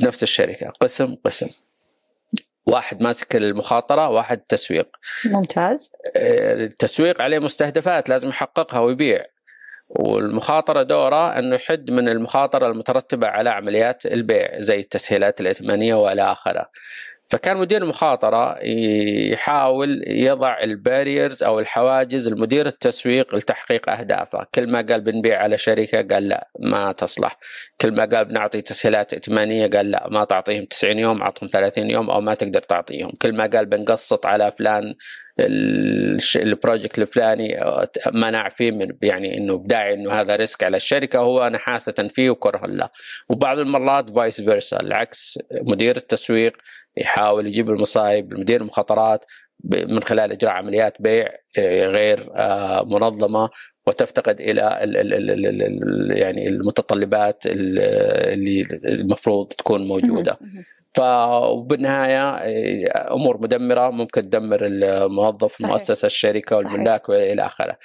بنفس 0.00 0.23
الشركة 0.23 0.69
قسم 0.80 1.14
قسم. 1.25 1.47
واحد 2.66 3.02
ماسك 3.02 3.37
المخاطرة 3.37 4.09
واحد 4.09 4.38
تسويق. 4.38 4.88
ممتاز. 5.25 5.92
آه، 6.16 6.54
التسويق 6.54 7.23
عليه 7.23 7.38
مستهدفات 7.38 8.09
لازم 8.09 8.28
يحققها 8.28 8.80
ويبيع. 8.80 9.25
والمخاطرة 9.90 10.82
دوره 10.82 11.38
أنه 11.38 11.56
يحد 11.56 11.90
من 11.90 12.09
المخاطرة 12.09 12.66
المترتبة 12.66 13.26
على 13.28 13.50
عمليات 13.50 14.06
البيع 14.06 14.61
زي 14.61 14.80
التسهيلات 14.80 15.40
الائتمانية 15.40 15.94
وإلى 15.94 16.23
آخره. 16.23 16.70
فكان 17.30 17.56
مدير 17.56 17.82
المخاطرة 17.82 18.59
يحاول 19.32 20.04
يضع 20.06 20.61
الباريرز 20.62 21.42
أو 21.42 21.61
الحواجز 21.61 22.26
المدير 22.26 22.66
التسويق 22.66 23.35
لتحقيق 23.35 23.90
أهدافه. 23.90 24.47
كل 24.54 24.66
ما 24.66 24.87
قال 24.90 25.00
بنبيع 25.00 25.42
على 25.42 25.59
شركة 25.59 26.14
قال 26.14 26.28
لا 26.28 26.49
ما 26.59 26.92
تصلح. 26.92 27.38
كل 27.80 27.92
ما 27.92 28.04
قال 28.04 28.25
بنعطي 28.25 28.61
تسهيلات 28.61 29.12
ائتمانية 29.12 29.66
قال 29.66 29.90
لا 29.90 30.09
ما 30.11 30.25
تعطيهم 30.25 30.64
90 30.64 30.99
يوم 30.99 31.23
عطهم 31.23 31.49
30 31.49 31.90
يوم 31.90 32.11
أو 32.11 32.20
ما 32.20 32.35
تقدر 32.35 32.61
تعطيهم. 32.61 33.11
كل 33.23 33.37
ما 33.37 33.47
قال 33.47 33.66
بنقسط 33.66 34.26
على 34.26 34.52
فلان 34.52 34.94
ال 36.37 36.44
project 36.44 36.99
الفلاني 36.99 37.61
منع 38.12 38.49
فيه 38.49 38.70
من 38.70 38.88
يعني 39.02 39.38
إنه 39.38 39.56
بداعي 39.59 39.94
إنه 39.94 40.12
هذا 40.12 40.37
risk 40.37 40.64
على 40.64 40.76
الشركة 40.76 41.18
هو 41.18 41.49
نحاسه 41.49 42.09
فيه 42.09 42.30
وكره 42.30 42.66
له 42.66 42.88
وبعض 43.28 43.59
المرات 43.59 44.11
vice 44.11 44.40
versa 44.40 44.80
العكس 44.80 45.38
مدير 45.52 45.97
التسويق 45.97 46.56
يحاول 46.97 47.47
يجيب 47.47 47.70
المصايب 47.70 48.35
مدير 48.35 48.61
المخاطرات 48.61 49.25
من 49.64 50.02
خلال 50.02 50.32
إجراء 50.32 50.52
عمليات 50.52 51.02
بيع 51.02 51.28
آه، 51.59 51.87
غير 51.87 52.30
آه، 52.35 52.85
منظمة 52.85 53.50
وتفتقد 53.87 54.40
إلى 54.40 54.61
يعني 56.16 56.49
المتطلبات 56.49 57.47
اللي 57.47 58.66
المفروض 58.85 59.49
تكون 59.49 59.88
موجودة. 59.88 60.38
فبالنهاية 60.94 62.30
آه، 62.30 63.14
أمور 63.14 63.42
مدمرة 63.42 63.90
ممكن 63.90 64.23
تدمر 64.23 64.59
الموظف 64.62 65.52
صحيح. 65.56 65.70
مؤسسة 65.70 66.06
الشركة 66.06 66.56
والملاك 66.56 67.09
وإلى 67.09 67.47
آخره. 67.47 67.78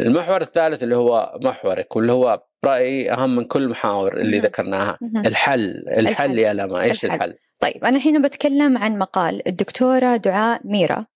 المحور 0.00 0.40
الثالث 0.40 0.82
اللي 0.82 0.96
هو 0.96 1.38
محورك 1.42 1.96
واللي 1.96 2.12
هو 2.12 2.42
رأيي 2.64 3.12
أهم 3.12 3.36
من 3.36 3.44
كل 3.44 3.62
المحاور 3.62 4.16
اللي 4.16 4.38
ذكرناها 4.38 4.98
الحل 5.26 5.84
الحل, 5.88 6.06
الحل 6.08 6.38
يا 6.38 6.52
لما 6.52 6.80
إيش 6.80 7.04
الحل. 7.04 7.16
الحل؟ 7.16 7.34
طيب 7.60 7.84
أنا 7.84 7.96
الحين 7.96 8.22
بتكلم 8.22 8.78
عن 8.78 8.98
مقال 8.98 9.48
الدكتورة 9.48 10.16
دعاء 10.16 10.60
ميرا 10.64 11.06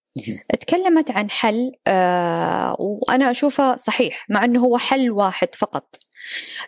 تكلمت 0.61 1.11
عن 1.11 1.30
حل 1.30 1.72
آه 1.87 2.76
وأنا 2.78 3.30
أشوفه 3.30 3.76
صحيح 3.76 4.26
مع 4.30 4.44
إنه 4.44 4.61
هو 4.61 4.78
حل 4.78 5.11
واحد 5.11 5.54
فقط 5.54 5.96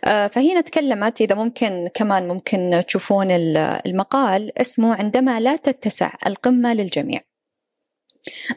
فهنا 0.02 0.60
تكلمت 0.60 1.20
إذا 1.20 1.34
ممكن 1.34 1.88
كمان 1.94 2.28
ممكن 2.28 2.82
تشوفون 2.86 3.30
المقال 3.86 4.58
اسمه 4.58 4.94
عندما 4.94 5.40
لا 5.40 5.56
تتسع 5.56 6.12
القمة 6.26 6.74
للجميع. 6.74 7.20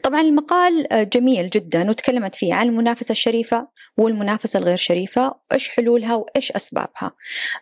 طبعا 0.02 0.20
المقال 0.20 0.86
جميل 1.12 1.50
جدا 1.50 1.90
وتكلمت 1.90 2.34
فيه 2.34 2.54
عن 2.54 2.66
المنافسة 2.66 3.12
الشريفة 3.12 3.68
والمنافسة 3.98 4.58
الغير 4.58 4.76
شريفة 4.76 5.34
وإيش 5.50 5.68
حلولها 5.68 6.14
وإيش 6.14 6.52
أسبابها. 6.52 7.12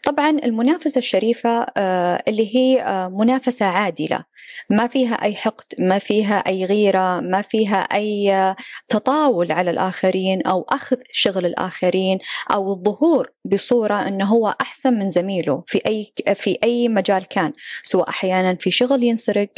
طبعا 0.02 0.30
المنافسة 0.30 0.98
الشريفة 0.98 1.66
آه، 1.76 2.22
اللي 2.28 2.56
هي 2.56 2.82
آه، 2.82 3.08
منافسة 3.08 3.66
عادلة. 3.66 4.24
ما 4.70 4.86
فيها 4.86 5.14
أي 5.14 5.34
حقد 5.34 5.64
ما 5.78 5.98
فيها 5.98 6.36
أي 6.36 6.64
غيرة 6.64 7.20
ما 7.20 7.42
فيها 7.42 7.76
أي 7.76 8.32
آه، 8.32 8.56
تطاول 8.88 9.52
على 9.52 9.70
الآخرين 9.70 10.42
أو 10.42 10.66
أخذ 10.68 10.96
شغل 11.12 11.46
الآخرين 11.46 12.18
أو 12.54 12.72
الظهور 12.72 13.32
بصورة 13.44 14.08
أنه 14.08 14.24
هو 14.24 14.54
أحسن 14.60 14.94
من 14.94 15.08
زميله 15.08 15.62
في 15.66 15.80
أي 15.86 16.12
في 16.34 16.58
أي 16.64 16.88
مجال 16.88 17.28
كان. 17.28 17.52
سواء 17.82 18.08
أحيانا 18.08 18.54
في 18.54 18.70
شغل 18.70 19.04
ينسرق 19.04 19.50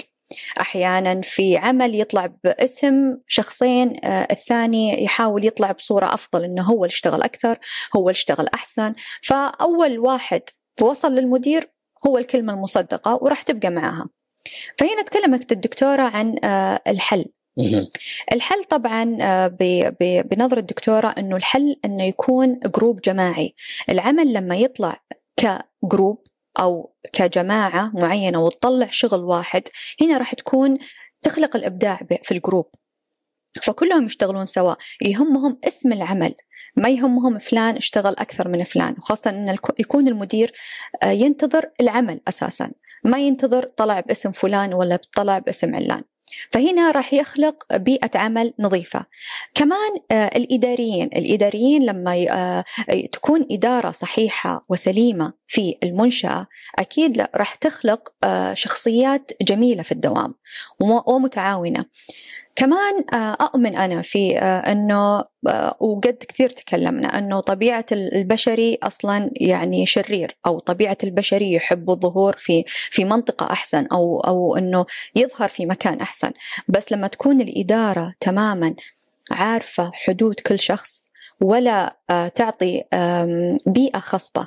أحيانا 0.60 1.20
في 1.20 1.56
عمل 1.56 2.00
يطلع 2.00 2.26
باسم 2.44 3.16
شخصين 3.26 3.96
آه، 4.04 4.28
الثاني 4.30 5.04
يحاول 5.04 5.46
يطلع 5.46 5.72
بصورة 5.72 6.14
أفضل 6.14 6.44
إنه 6.44 6.62
هو 6.62 6.84
اللي 6.84 6.92
اشتغل 6.92 7.22
أكثر 7.22 7.58
هو 7.96 8.00
اللي 8.00 8.10
اشتغل 8.10 8.48
أحسن. 8.54 8.92
فأول 9.22 9.98
واحد 9.98 10.42
وصل 10.80 11.14
للمدير 11.14 11.70
هو 12.06 12.18
الكلمة 12.18 12.52
المصدقة 12.52 13.18
وراح 13.22 13.42
تبقى 13.42 13.70
معاها. 13.70 14.08
فهنا 14.76 15.02
تكلمت 15.02 15.52
الدكتورة 15.52 16.02
عن 16.02 16.34
آه، 16.44 16.80
الحل. 16.86 17.24
الحل 18.32 18.64
طبعا 18.64 19.18
آه، 19.20 19.56
بنظر 20.00 20.58
الدكتورة 20.58 21.08
أنه 21.18 21.36
الحل 21.36 21.76
أنه 21.84 22.04
يكون 22.04 22.60
جروب 22.66 23.00
جماعي. 23.00 23.54
العمل 23.90 24.32
لما 24.32 24.56
يطلع 24.56 25.00
ك 25.36 25.51
group 25.51 26.26
أو 26.60 26.94
كجماعة 27.12 27.90
معينة 27.94 28.38
وتطلع 28.38 28.88
شغل 28.90 29.20
واحد 29.20 29.62
هنا 30.00 30.18
راح 30.18 30.34
تكون 30.34 30.78
تخلق 31.22 31.56
الإبداع 31.56 32.00
في 32.22 32.34
ال 32.34 32.39
group. 32.39 32.70
فكلهم 33.62 34.06
يشتغلون 34.06 34.46
سوا. 34.46 34.74
يهمهم 35.02 35.58
اسم 35.64 35.92
العمل 35.92 36.34
ما 36.76 36.88
يهمهم 36.88 37.38
فلان 37.38 37.76
اشتغل 37.76 38.14
أكثر 38.18 38.48
من 38.48 38.64
فلان 38.64 38.94
وخاصة 38.98 39.30
أن 39.30 39.56
يكون 39.78 40.08
المدير 40.08 40.52
آه، 41.02 41.10
ينتظر 41.10 41.70
العمل 41.80 42.20
أساسا. 42.28 42.70
ما 43.04 43.18
ينتظر 43.18 43.64
طلع 43.64 44.00
باسم 44.00 44.32
فلان 44.32 44.74
ولا 44.74 44.98
طلع 45.16 45.38
باسم 45.38 45.74
علان. 45.74 46.02
فهنا 46.50 46.90
راح 46.90 47.14
يخلق 47.14 47.76
بيئة 47.76 48.18
عمل 48.18 48.54
نظيفة. 48.58 49.04
كمان 49.54 49.90
آه، 50.10 50.30
الإداريين 50.36 51.06
الإداريين 51.16 51.86
لما 51.86 52.26
آه، 52.30 52.64
تكون 53.12 53.46
إدارة 53.50 53.90
صحيحة 53.90 54.62
وسليمة 54.68 55.32
في 55.46 55.76
المنشأة 55.82 56.46
أكيد 56.78 57.26
راح 57.34 57.54
تخلق 57.54 58.12
آه، 58.24 58.54
شخصيات 58.54 59.30
جميلة 59.42 59.82
في 59.82 59.92
الدوام 59.92 60.34
ومتعاونة. 61.06 61.84
كمان 62.58 63.04
آه، 63.12 63.36
أؤمن 63.40 63.76
أنا 63.76 64.02
في 64.02 64.38
آه، 64.38 64.72
أنه 64.72 65.22
آه، 65.48 65.76
وقد 65.80 66.16
كثير 66.28 66.50
تكلمنا 66.50 67.18
أنه 67.18 67.40
طبيعة 67.40 67.86
البشري 67.92 68.78
أصلا 68.82 69.30
يعني 69.36 69.86
شرير 69.86 70.36
أو 70.46 70.58
طبيعة 70.58 70.98
البشري 71.04 71.52
يحب 71.52 71.90
الظهور 71.90 72.36
في 72.38 72.64
في 72.66 73.04
منطقة 73.04 73.52
أحسن 73.52 73.86
أو 73.86 74.20
أو 74.20 74.56
أنه 74.56 74.86
يظهر 75.16 75.48
في 75.48 75.66
مكان 75.66 76.00
أحسن. 76.00 76.30
بس 76.68 76.92
لما 76.92 77.06
تكون 77.06 77.40
الإدارة 77.40 78.14
تماما 78.20 78.74
عارفة 79.30 79.90
حدود 79.94 80.40
كل 80.40 80.58
شخص 80.58 81.08
ولا 81.40 81.96
تعطي 82.34 82.84
بيئة 83.66 83.98
خصبة 83.98 84.46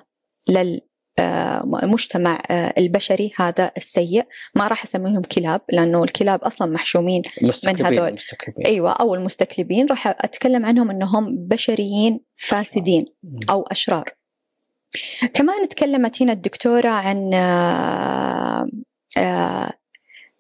المجتمع 1.84 2.42
البشري 2.52 3.32
هذا 3.36 3.72
السيء. 3.78 4.26
ما 4.56 4.68
راح 4.68 4.84
أسميهم 4.84 5.22
كلاب 5.22 5.62
لأنه 5.70 6.04
الكلاب 6.04 6.44
أصلا 6.44 6.72
محشومين 6.72 7.22
من 7.42 7.86
هذول. 7.86 8.14
مستكلبين. 8.14 8.66
أيوه 8.66 8.92
أو 8.92 9.16
المستكلبين. 9.16 9.86
راح 9.86 10.08
أتكلم 10.08 10.66
عنهم 10.66 10.92
إنهم 10.92 11.48
بشريين 11.48 12.20
فاسدين 12.36 13.06
أو 13.50 13.62
أشرار. 13.62 14.10
كمان 15.34 15.70
تكلمت 15.70 16.22
هنا 16.22 16.34
الدكتورة 16.34 16.90
عن 16.90 17.34
آه، 17.34 18.68
آه، 19.18 19.74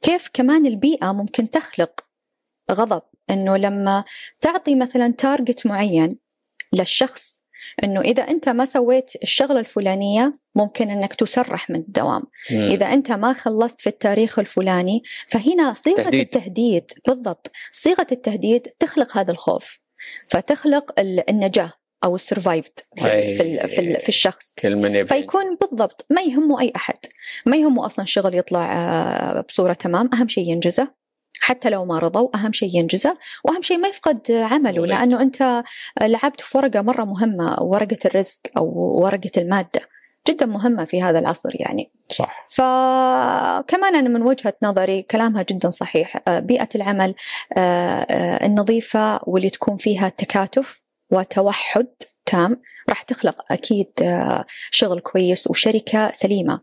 كيف 0.01 0.29
كمان 0.33 0.65
البيئة 0.65 1.11
ممكن 1.11 1.49
تخلق 1.49 2.05
غضب. 2.71 3.01
إنه 3.29 3.57
لما 3.57 4.03
تعطي 4.41 4.75
مثلا 4.75 5.13
target 5.17 5.67
معين 5.67 6.17
للشخص 6.73 7.40
إنه 7.83 8.01
إذا 8.01 8.23
أنت 8.23 8.49
ما 8.49 8.65
سويت 8.65 9.11
الشغلة 9.23 9.59
الفلانية 9.59 10.33
ممكن 10.55 10.89
إنك 10.89 11.13
تسرح 11.13 11.69
من 11.69 11.75
الدوام. 11.75 12.23
مم. 12.51 12.61
إذا 12.61 12.85
أنت 12.85 13.11
ما 13.11 13.33
خلصت 13.33 13.81
في 13.81 13.87
التاريخ 13.87 14.39
الفلاني 14.39 15.03
فهنا 15.27 15.73
صيغة 15.73 16.03
تهديد. 16.03 16.19
التهديد 16.19 16.91
بالضبط. 17.07 17.51
صيغة 17.71 18.07
التهديد 18.11 18.61
تخلق 18.79 19.17
هذا 19.17 19.31
الخوف 19.31 19.79
فتخلق 20.27 20.99
النجاة 20.99 21.71
أو 22.03 22.15
ال 22.15 22.22
survival 22.22 22.79
في, 22.97 23.37
في, 23.37 23.67
في, 23.67 23.99
في 23.99 24.09
الشخص. 24.09 24.55
فيكون 25.05 25.57
بالضبط 25.61 26.05
ما 26.09 26.21
يهمه 26.21 26.61
أي 26.61 26.73
أحد. 26.75 26.97
ما 27.45 27.57
يهمه 27.57 27.85
أصلا 27.85 28.05
شغل 28.05 28.35
يطلع 28.35 28.73
آه، 28.73 29.41
بصورة 29.41 29.73
تمام 29.73 30.09
أهم 30.13 30.27
شيء 30.27 30.49
ينجزه. 30.49 31.00
حتى 31.51 31.69
لو 31.69 31.85
ما 31.85 31.99
رضوا 31.99 32.29
أهم 32.35 32.51
شيء 32.51 32.77
ينجزه 32.77 33.17
وأهم 33.43 33.61
شيء 33.61 33.77
ما 33.77 33.87
يفقد 33.87 34.31
عمله 34.31 34.85
لأنه 34.85 35.21
أنت 35.21 35.63
لعبت 36.01 36.41
في 36.41 36.57
ورقة 36.57 36.81
مرة 36.81 37.03
مهمة 37.03 37.57
ورقة 37.61 37.97
الرزق 38.05 38.39
أو 38.57 38.65
ورقة 39.03 39.31
المادة. 39.37 39.81
جدا 40.27 40.45
مهمة 40.45 40.85
في 40.85 41.03
هذا 41.03 41.19
العصر 41.19 41.49
يعني. 41.53 41.91
صح. 42.09 42.45
فكمان 42.49 43.95
أنا 43.95 44.09
من 44.09 44.21
وجهة 44.21 44.53
نظري 44.63 45.01
كلامها 45.01 45.45
جدا 45.49 45.69
صحيح. 45.69 46.23
آه، 46.27 46.39
بيئة 46.39 46.69
العمل 46.75 47.13
آه، 47.57 48.45
النظيفة 48.45 49.19
واللي 49.23 49.49
تكون 49.49 49.77
فيها 49.77 50.09
تكاتف 50.09 50.81
وتوحد 51.11 51.87
تام 52.31 52.61
راح 52.89 53.03
تخلق 53.03 53.51
أكيد 53.51 53.91
آه، 54.01 54.45
شغل 54.71 54.99
كويس 54.99 55.47
وشركة 55.47 56.11
سليمة. 56.11 56.61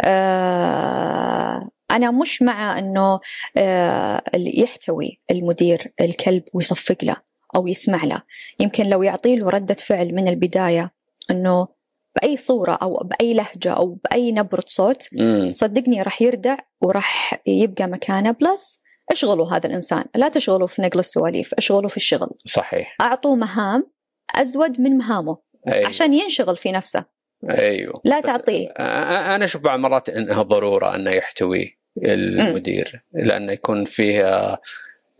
آه، 0.00 1.70
أنا 1.90 2.10
مش 2.10 2.42
مع 2.42 2.78
أنه 2.78 3.20
آه، 3.56 4.22
يحتوي 4.34 5.20
المدير 5.30 5.92
الكلب 6.00 6.42
ويصفق 6.54 6.96
له 7.02 7.16
أو 7.56 7.66
يسمع 7.66 8.04
له. 8.04 8.22
يمكن 8.60 8.86
لو 8.86 9.02
يعطي 9.02 9.36
له 9.36 9.50
ردة 9.50 9.74
فعل 9.74 10.14
من 10.14 10.28
البداية 10.28 10.92
أنه 11.30 11.68
بأي 12.16 12.36
صورة 12.36 12.72
أو 12.72 12.96
بأي 12.96 13.34
لهجة 13.34 13.72
أو 13.72 13.98
بأي 14.04 14.32
نبرة 14.32 14.64
صوت 14.66 15.08
صدقني 15.50 16.02
راح 16.02 16.22
يردع 16.22 16.56
وراح 16.80 17.40
يبقى 17.46 17.86
مكانه 17.86 18.30
بلس 18.30 18.82
اشغلوا 19.10 19.46
هذا 19.46 19.66
الإنسان. 19.66 20.04
لا 20.14 20.28
تشغلوا 20.28 20.66
في 20.66 20.82
نقل 20.82 20.98
السواليف 20.98 21.54
اشغلوا 21.54 21.88
في 21.88 21.96
الشغل. 21.96 22.30
صحيح. 22.46 22.96
أعطوه 23.00 23.34
مهام 23.34 23.93
أزود 24.36 24.80
من 24.80 24.90
مهامه 24.90 25.38
أيوه. 25.72 25.86
عشان 25.86 26.14
ينشغل 26.14 26.56
في 26.56 26.72
نفسه. 26.72 27.04
أيوه. 27.50 28.00
لا 28.04 28.20
تعطيه. 28.20 28.68
أنا 28.68 29.44
أشوف 29.44 29.62
بعض 29.62 29.74
المرات 29.74 30.08
إنها 30.08 30.42
ضرورة 30.42 30.94
أنه 30.94 31.10
يحتوي 31.10 31.78
المدير 32.04 33.02
م. 33.12 33.18
لأنه 33.20 33.52
يكون 33.52 33.84
فيه 33.84 34.58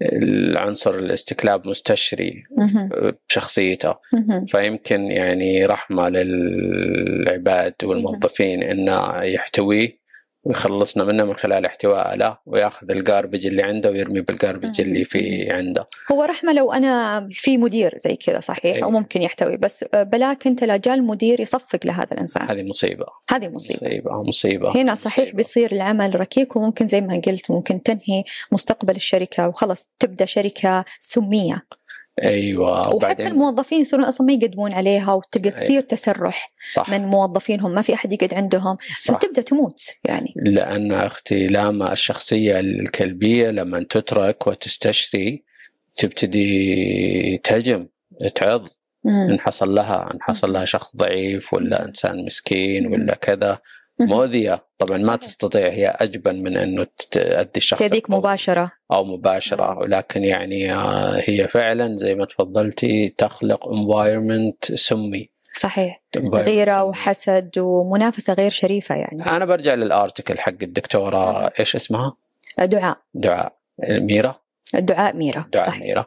العنصر 0.02 0.94
الاستكلاب 0.94 1.66
مستشري 1.66 2.44
بشخصيته. 3.30 3.94
فيمكن 4.48 5.06
يعني 5.06 5.66
رحمة 5.66 6.08
للعباد 6.08 7.74
والموظفين 7.84 8.62
إنه 8.62 9.22
يحتويه 9.22 10.03
ويخلصنا 10.44 11.04
منه 11.04 11.24
من 11.24 11.36
خلال 11.36 11.66
احتواء 11.66 12.16
له 12.16 12.38
وياخذ 12.46 12.90
ال 12.90 12.97
garbage 12.97 13.46
اللي 13.46 13.62
عنده 13.62 13.90
ويرمي 13.90 14.20
بال 14.20 14.33
garbage 14.33 14.80
اللي 14.80 15.04
في 15.04 15.50
عنده. 15.50 15.86
هو 16.12 16.22
رحمة 16.22 16.52
لو 16.52 16.72
أنا 16.72 17.28
في 17.30 17.58
مدير 17.58 17.94
زي 17.96 18.16
كذا 18.16 18.40
صحيح؟ 18.40 18.74
أيوة. 18.76 18.84
أو 18.86 18.90
ممكن 18.90 19.22
يحتوي 19.22 19.56
بس 19.56 19.84
بلاك 19.94 20.46
أنت 20.46 20.64
لا 20.64 20.76
جاء 20.76 20.94
المدير 20.94 21.40
يصفق 21.40 21.78
لهذا 21.84 22.12
الإنسان. 22.12 22.50
هذه 22.50 22.62
مصيبة. 22.62 23.06
هذه 23.30 23.48
مصيبة. 23.48 23.80
مصيبة 23.86 24.22
مصيبة. 24.22 24.76
هنا 24.76 24.94
صحيح 24.94 25.18
مصيبة. 25.18 25.36
بيصير 25.36 25.72
العمل 25.72 26.20
ركيك 26.20 26.56
وممكن 26.56 26.86
زي 26.86 27.00
ما 27.00 27.20
قلت 27.26 27.50
ممكن 27.50 27.82
تنهي 27.82 28.24
مستقبل 28.52 28.96
الشركة 28.96 29.48
وخلص 29.48 29.88
تبدأ 29.98 30.24
شركة 30.24 30.84
سمية. 31.00 31.62
أيوه 32.22 32.94
وحتى 32.94 33.26
الموظفين 33.26 33.80
يصيرون 33.80 34.04
أصلا 34.04 34.26
ما 34.26 34.32
يقدمون 34.32 34.72
عليها 34.72 35.12
وتلقى 35.12 35.48
أيوة. 35.48 35.60
كثير 35.64 35.80
تسرح 35.80 36.52
صح. 36.72 36.90
من 36.90 37.06
موظفينهم 37.06 37.74
ما 37.74 37.82
في 37.82 37.94
أحد 37.94 38.12
يقعد 38.12 38.34
عندهم 38.34 38.76
صح. 39.04 39.14
فتبدا 39.14 39.42
تموت 39.42 39.80
يعني. 40.04 40.34
لأن 40.36 40.92
أختي 40.92 41.46
لاما 41.46 41.92
الشخصية 41.92 42.60
الكلبية 42.60 43.50
لما 43.50 43.86
تترك 43.90 44.46
وتستشري 44.46 45.44
تبتدي 45.96 47.40
تهجم 47.44 47.86
تعض. 48.34 48.68
إن 49.06 49.40
حصل 49.40 49.74
لها 49.74 50.10
إن 50.14 50.18
حصل 50.22 50.52
لها 50.52 50.64
شخص 50.64 50.96
ضعيف 50.96 51.54
ولا 51.54 51.84
إنسان 51.84 52.24
مسكين 52.24 52.86
ولا 52.86 53.14
كذا. 53.14 53.58
مؤذيه 54.00 54.64
طبعا 54.78 54.98
ما 54.98 55.16
تستطيع 55.16 55.68
هي 55.68 55.88
أجبن 55.88 56.42
من 56.42 56.56
أنه 56.56 56.86
تؤدي 57.10 57.50
الشخص 57.56 57.80
تأذيك 57.80 58.10
مباشرة. 58.10 58.72
أو 58.92 59.04
مباشرة. 59.04 59.78
ولكن 59.78 60.24
يعني 60.24 60.72
آه، 60.72 61.22
هي 61.24 61.48
فعلا 61.48 61.96
زي 61.96 62.14
ما 62.14 62.24
تفضلتي 62.24 63.14
تخلق 63.18 63.68
انفايرمنت 63.68 64.64
سمي. 64.64 65.30
صحيح. 65.52 66.02
غيرة 66.16 66.84
وحسد 66.84 67.50
ومنافسة 67.58 68.32
غير 68.32 68.50
شريفة 68.50 68.94
يعني. 68.94 69.26
أنا 69.26 69.44
برجع 69.44 69.74
للآرتكل 69.74 70.38
حق 70.38 70.62
الدكتورة 70.62 71.52
إيش 71.60 71.76
اسمها؟ 71.76 72.16
دعاء. 72.58 72.98
دعاء. 73.14 73.56
ميرا؟ 73.88 74.43
دعاء 74.74 75.16
ميرا 75.16 75.44
دعاء 75.52 75.66
صحيح. 75.68 75.82
ميرا 75.82 76.06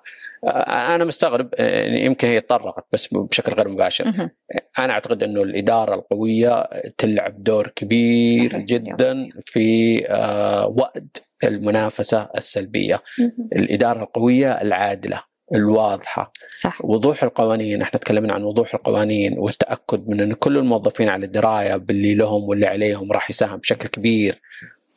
أنا 0.96 1.06
مستغرب 1.06 1.50
يمكن 1.90 2.28
هي 2.28 2.42
تطرقت 2.42 2.86
بس 2.94 3.14
بشكل 3.14 3.54
غير 3.54 3.68
مباشر 3.68 4.06
مه. 4.06 4.32
أنا 4.80 4.94
أعتقد 4.94 5.24
إنه 5.24 5.42
الإدارة 5.42 5.96
القوية 5.96 6.64
تلعب 6.98 7.44
دور 7.44 7.68
كبير 7.68 8.52
صحيح. 8.52 8.66
جدا 8.66 9.30
في 9.46 10.04
آه، 10.10 10.68
وأد 10.68 11.18
المنافسة 11.44 12.30
السلبية 12.38 13.04
مه. 13.20 13.32
الإدارة 13.56 14.04
القوية 14.04 14.52
العادلة 14.52 15.24
الواضحة 15.56 16.32
صح 16.54 16.86
وضوح 16.86 17.24
القوانين 17.24 17.82
إحنا 17.82 18.00
تكلمنا 18.00 18.34
عن 18.36 18.44
وضوح 18.44 18.74
القوانين 18.74 19.40
والتأكد 19.40 20.08
من 20.08 20.22
إن 20.22 20.34
كل 20.34 20.58
الموظفين 20.58 21.10
على 21.10 21.28
درايه 21.28 21.76
باللي 21.76 22.16
لهم 22.16 22.44
واللي 22.44 22.66
عليهم 22.66 23.12
راح 23.12 23.30
يساهم 23.30 23.58
بشكل 23.58 23.88
كبير 23.88 24.42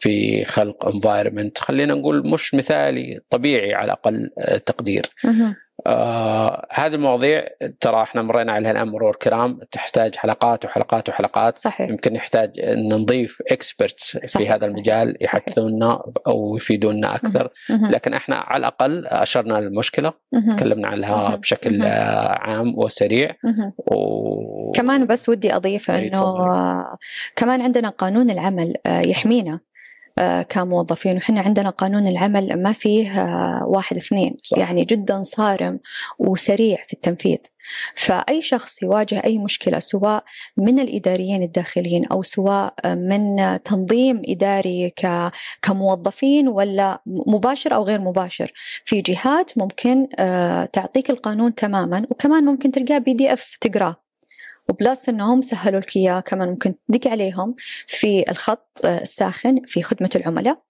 في 0.00 0.44
خلق 0.44 0.86
environment 0.87 1.59
خلينا 1.58 1.94
نقول 1.94 2.30
مش 2.30 2.54
مثالي 2.54 3.20
طبيعي 3.30 3.74
على 3.74 3.92
أقل 3.92 4.30
آه، 4.38 4.56
تقدير. 4.56 5.06
آه 5.86 6.66
هذه 6.70 6.94
المواضيع 6.94 7.46
ترى 7.80 8.02
إحنا 8.02 8.22
مرينا 8.22 8.52
عليها 8.52 8.70
الآن 8.70 8.88
مرور 8.88 9.16
كرام. 9.16 9.60
تحتاج 9.72 10.14
حلقات 10.14 10.64
وحلقات 10.64 11.08
وحلقات. 11.08 11.58
صحيح. 11.58 11.90
يمكن 11.90 12.12
نحتاج 12.12 12.60
أن 12.60 12.94
نضيف 12.94 13.42
experts 13.50 14.16
في 14.36 14.48
هذا 14.48 14.66
المجال 14.66 15.16
يحدثونا 15.20 16.02
أو 16.26 16.56
يفيدونا 16.56 17.14
أكثر. 17.14 17.50
لكن 17.70 18.14
إحنا 18.14 18.36
على 18.36 18.60
الأقل 18.60 19.06
أشرنا 19.06 19.54
للمشكلة. 19.54 20.12
تكلمنا 20.56 20.88
عنها 20.88 21.36
بشكل 21.36 21.82
عام 21.82 22.78
وسريع. 22.78 23.36
و... 23.76 24.72
كمان 24.72 25.06
بس 25.06 25.28
ودي 25.28 25.56
أضيف 25.56 25.90
إنه 25.90 26.34
كمان 27.36 27.60
عندنا 27.60 27.88
قانون 27.88 28.30
العمل 28.30 28.74
آه، 28.86 29.00
يحمينا. 29.00 29.60
كموظفين. 30.49 31.16
وحنا 31.16 31.40
عندنا 31.40 31.70
قانون 31.70 32.09
العمل 32.09 32.62
ما 32.62 32.73
فيه 32.73 33.20
آه، 33.20 33.64
واحد 33.66 33.96
اثنين. 33.96 34.37
صح. 34.42 34.59
يعني 34.59 34.85
جدا 34.85 35.23
صارم 35.23 35.81
وسريع 36.18 36.77
في 36.87 36.92
التنفيذ. 36.92 37.38
فأي 37.94 38.42
شخص 38.42 38.83
يواجه 38.83 39.25
أي 39.25 39.38
مشكلة 39.38 39.79
سواء 39.79 40.25
من 40.57 40.79
الإداريين 40.79 41.42
الداخليين 41.42 42.07
أو 42.07 42.23
سواء 42.23 42.75
من 42.87 43.37
تنظيم 43.62 44.23
إداري 44.29 44.92
كموظفين 45.62 46.49
ولا 46.49 47.03
مباشر 47.07 47.75
أو 47.75 47.83
غير 47.83 48.01
مباشر. 48.01 48.53
في 48.85 49.01
جهات 49.01 49.59
ممكن 49.59 50.07
آه، 50.18 50.64
تعطيك 50.64 51.11
القانون 51.11 51.55
تماما 51.55 52.07
وكمان 52.11 52.44
ممكن 52.44 52.70
تلقاه 52.70 52.99
بي 52.99 53.12
دي 53.12 53.33
إف 53.33 53.57
تقراه. 53.61 54.10
و 54.70 54.78
plus 54.78 55.09
إنهم 55.09 55.42
سهلوا 55.42 55.80
لك 55.80 55.96
اياه 55.96 56.20
كمان 56.20 56.48
ممكن 56.48 56.74
تدق 56.88 57.11
عليهم 57.11 57.54
في 57.87 58.24
الخط 58.30 58.80
آه، 58.85 59.00
الساخن 59.00 59.62
في 59.66 59.83
خدمة 59.83 60.11
العملاء. 60.16 60.62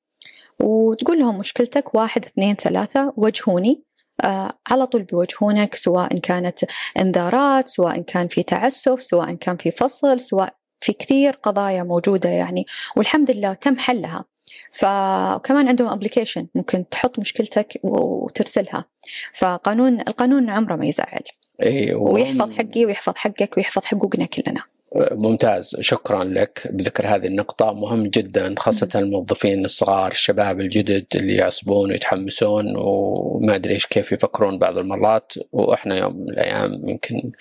وتقول 0.60 1.18
لهم 1.18 1.38
مشكلتك 1.38 1.94
واحد 1.94 2.24
اثنين 2.24 2.54
ثلاثة 2.54 3.12
وجهوني 3.16 3.82
آه 4.24 4.52
على 4.70 4.86
طول 4.86 5.02
بيوجهونك 5.02 5.74
سواء 5.74 6.18
كانت 6.18 6.58
إنذارات 7.00 7.68
سواء 7.68 8.00
كان 8.00 8.28
في 8.28 8.42
تعسف 8.42 9.02
سواء 9.02 9.34
كان 9.34 9.56
في 9.56 9.70
فصل 9.70 10.20
سواء 10.20 10.54
في 10.80 10.92
كثير 10.92 11.32
قضايا 11.32 11.82
موجودة 11.82 12.28
يعني. 12.28 12.66
والحمد 12.96 13.30
لله 13.30 13.54
تم 13.54 13.78
حلها. 13.78 14.24
فكمان 14.72 15.68
عندهم 15.68 15.88
application 15.88 16.46
ممكن 16.54 16.88
تحط 16.88 17.18
مشكلتك 17.18 17.80
وترسلها. 17.84 18.84
فقانون 19.32 20.00
القانون 20.00 20.50
عمره 20.50 20.76
ما 20.76 20.86
يزعل. 20.86 21.22
اي 21.62 21.94
ويحفظ 21.94 22.52
حقي 22.52 22.84
ويحفظ 22.84 23.12
حقك 23.16 23.56
ويحفظ 23.56 23.84
حقوقنا 23.84 24.26
كلنا. 24.26 24.62
ممتاز 24.96 25.76
شكرا 25.80 26.24
لك 26.24 26.68
بذكر 26.70 27.06
هذه 27.06 27.26
النقطة 27.26 27.72
مهم 27.72 28.02
جدا 28.02 28.54
خاصة 28.58 28.88
الموظفين 28.94 29.64
الصغار 29.64 30.10
الشباب 30.10 30.60
الجدد 30.60 31.06
اللي 31.14 31.34
يعصبون 31.34 31.90
ويتحمسون 31.90 32.76
وما 32.76 33.54
أدري 33.54 33.74
إيش 33.74 33.86
كيف 33.86 34.12
يفكرون 34.12 34.58
بعض 34.58 34.78
المرات 34.78 35.32
وإحنا 35.52 35.98
يوم 35.98 36.16
من 36.16 36.30
الأيام 36.30 36.88
يمكن 36.88 37.32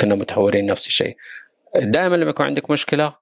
كنا 0.00 0.14
متهورين 0.14 0.66
نفس 0.66 0.86
الشيء. 0.86 1.16
دائما 1.76 2.16
لما 2.16 2.30
يكون 2.30 2.46
عندك 2.46 2.70
مشكلة 2.70 3.14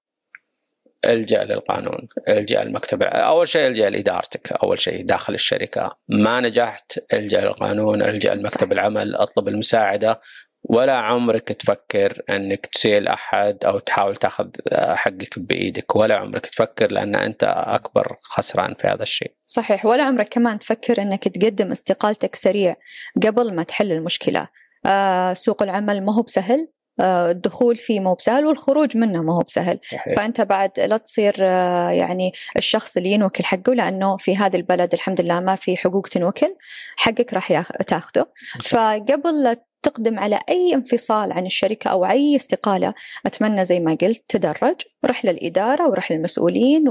إلجأ 1.06 1.44
للقانون 1.44 2.08
إلجأ 2.28 2.62
المكتب 2.62 3.02
أول 3.02 3.48
شيء 3.48 3.68
إلجأ 3.68 3.90
لإدارتك 3.90 4.52
أول 4.52 4.80
شيء 4.80 5.04
داخل 5.04 5.34
الشركة. 5.34 5.96
ما 6.08 6.40
نجحت 6.40 6.98
إلجأ 7.12 7.40
للقانون 7.40 8.02
إلجأ 8.02 8.34
لمكتب 8.34 8.72
العمل 8.72 9.14
أطلب 9.14 9.48
المساعدة. 9.48 10.20
ولا 10.62 10.92
عمرك 10.92 11.42
تفكر 11.42 12.22
إنك 12.30 12.66
تسيل 12.66 13.08
أحد 13.08 13.64
أو 13.64 13.78
تحاول 13.78 14.16
تأخذ 14.16 14.48
حقك 14.74 15.38
بإيدك. 15.38 15.96
ولا 15.96 16.16
عمرك 16.16 16.46
تفكر 16.46 16.92
لأن 16.92 17.14
أنت 17.14 17.44
أكبر 17.66 18.16
خسران 18.22 18.74
في 18.74 18.88
هذا 18.88 19.02
الشيء. 19.02 19.34
صحيح. 19.46 19.86
ولا 19.86 20.02
عمرك 20.02 20.28
كمان 20.28 20.58
تفكر 20.58 21.02
إنك 21.02 21.24
تقدم 21.24 21.70
استقالتك 21.70 22.34
سريع 22.34 22.76
قبل 23.22 23.54
ما 23.54 23.62
تحل 23.62 23.92
المشكلة. 23.92 24.48
آه 24.86 25.32
سوق 25.32 25.62
العمل 25.62 26.04
ما 26.04 26.14
هو 26.14 26.22
بسهل. 26.22 26.68
الدخول 27.00 27.76
فيه 27.76 28.00
مو 28.00 28.14
بسهل 28.14 28.46
والخروج 28.46 28.96
منه 28.96 29.22
ما 29.22 29.36
هو 29.36 29.42
بسهل. 29.42 29.78
صحيح. 29.82 30.14
فأنت 30.16 30.40
بعد 30.40 30.80
لا 30.80 30.96
تصير 30.96 31.34
آه، 31.40 31.90
يعني 31.90 32.32
الشخص 32.56 32.96
اللي 32.96 33.12
ينوكل 33.12 33.44
حقه 33.44 33.74
لأنه 33.74 34.16
في 34.16 34.36
هذا 34.36 34.56
البلد 34.56 34.94
الحمد 34.94 35.20
لله 35.20 35.40
ما 35.40 35.54
في 35.54 35.76
حقوق 35.76 36.08
تنوكل 36.08 36.54
حقك 36.96 37.34
راح 37.34 37.62
تاخذه 37.62 38.26
فقبل 38.62 39.56
تقدم 39.82 40.18
على 40.18 40.38
أي 40.48 40.74
انفصال 40.74 41.32
عن 41.32 41.46
الشركة 41.46 41.88
أو 41.88 42.04
أي 42.04 42.36
استقالة 42.36 42.94
أتمنى 43.26 43.64
زي 43.64 43.80
ما 43.80 43.96
قلت 44.00 44.24
تدرج 44.28 44.76
رح 45.04 45.24
للإدارة 45.24 45.88
ورح 45.88 46.12
للمسؤولين 46.12 46.84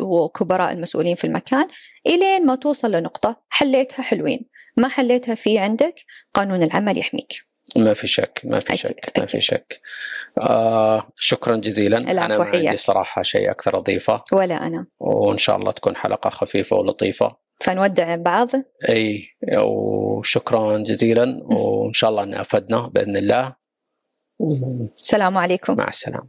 وكبراء 0.00 0.72
المسؤولين 0.72 1.14
في 1.14 1.24
المكان 1.24 1.68
إلين 2.06 2.46
ما 2.46 2.54
توصل 2.54 2.92
لنقطة 2.92 3.36
حليتها 3.48 4.02
حلوين. 4.02 4.48
ما 4.76 4.88
حليتها 4.88 5.34
في 5.34 5.58
عندك 5.58 5.94
قانون 6.34 6.62
العمل 6.62 6.98
يحميك. 6.98 7.51
ما 7.76 7.94
في 7.94 8.06
شك 8.06 8.40
ما 8.44 8.60
في 8.60 8.76
شك 8.76 8.90
أكيد. 8.90 9.20
ما 9.20 9.26
في 9.26 9.40
شك. 9.40 9.80
آه 10.38 11.08
شكرا 11.16 11.56
جزيلا. 11.56 11.98
أنا 11.98 12.38
ما 12.38 12.44
عندي 12.44 12.76
صراحة 12.76 13.22
شيء 13.22 13.50
أكثر 13.50 13.78
أضيفه. 13.78 14.24
ولا 14.32 14.66
أنا. 14.66 14.86
وإن 15.00 15.38
شاء 15.38 15.56
الله 15.56 15.72
تكون 15.72 15.96
حلقة 15.96 16.30
خفيفة 16.30 16.76
ولطيفة. 16.76 17.36
فنودع 17.60 18.16
بعض. 18.16 18.48
إي 18.88 19.28
وشكرا 19.58 20.78
جزيلا. 20.78 21.40
وإن 21.42 21.92
شاء 21.92 22.10
الله 22.10 22.22
ان 22.22 22.34
افدنا 22.34 22.86
بإذن 22.86 23.16
الله. 23.16 23.56
السلام 24.96 25.38
عليكم. 25.38 25.76
مع 25.76 25.88
السلامة. 25.88 26.28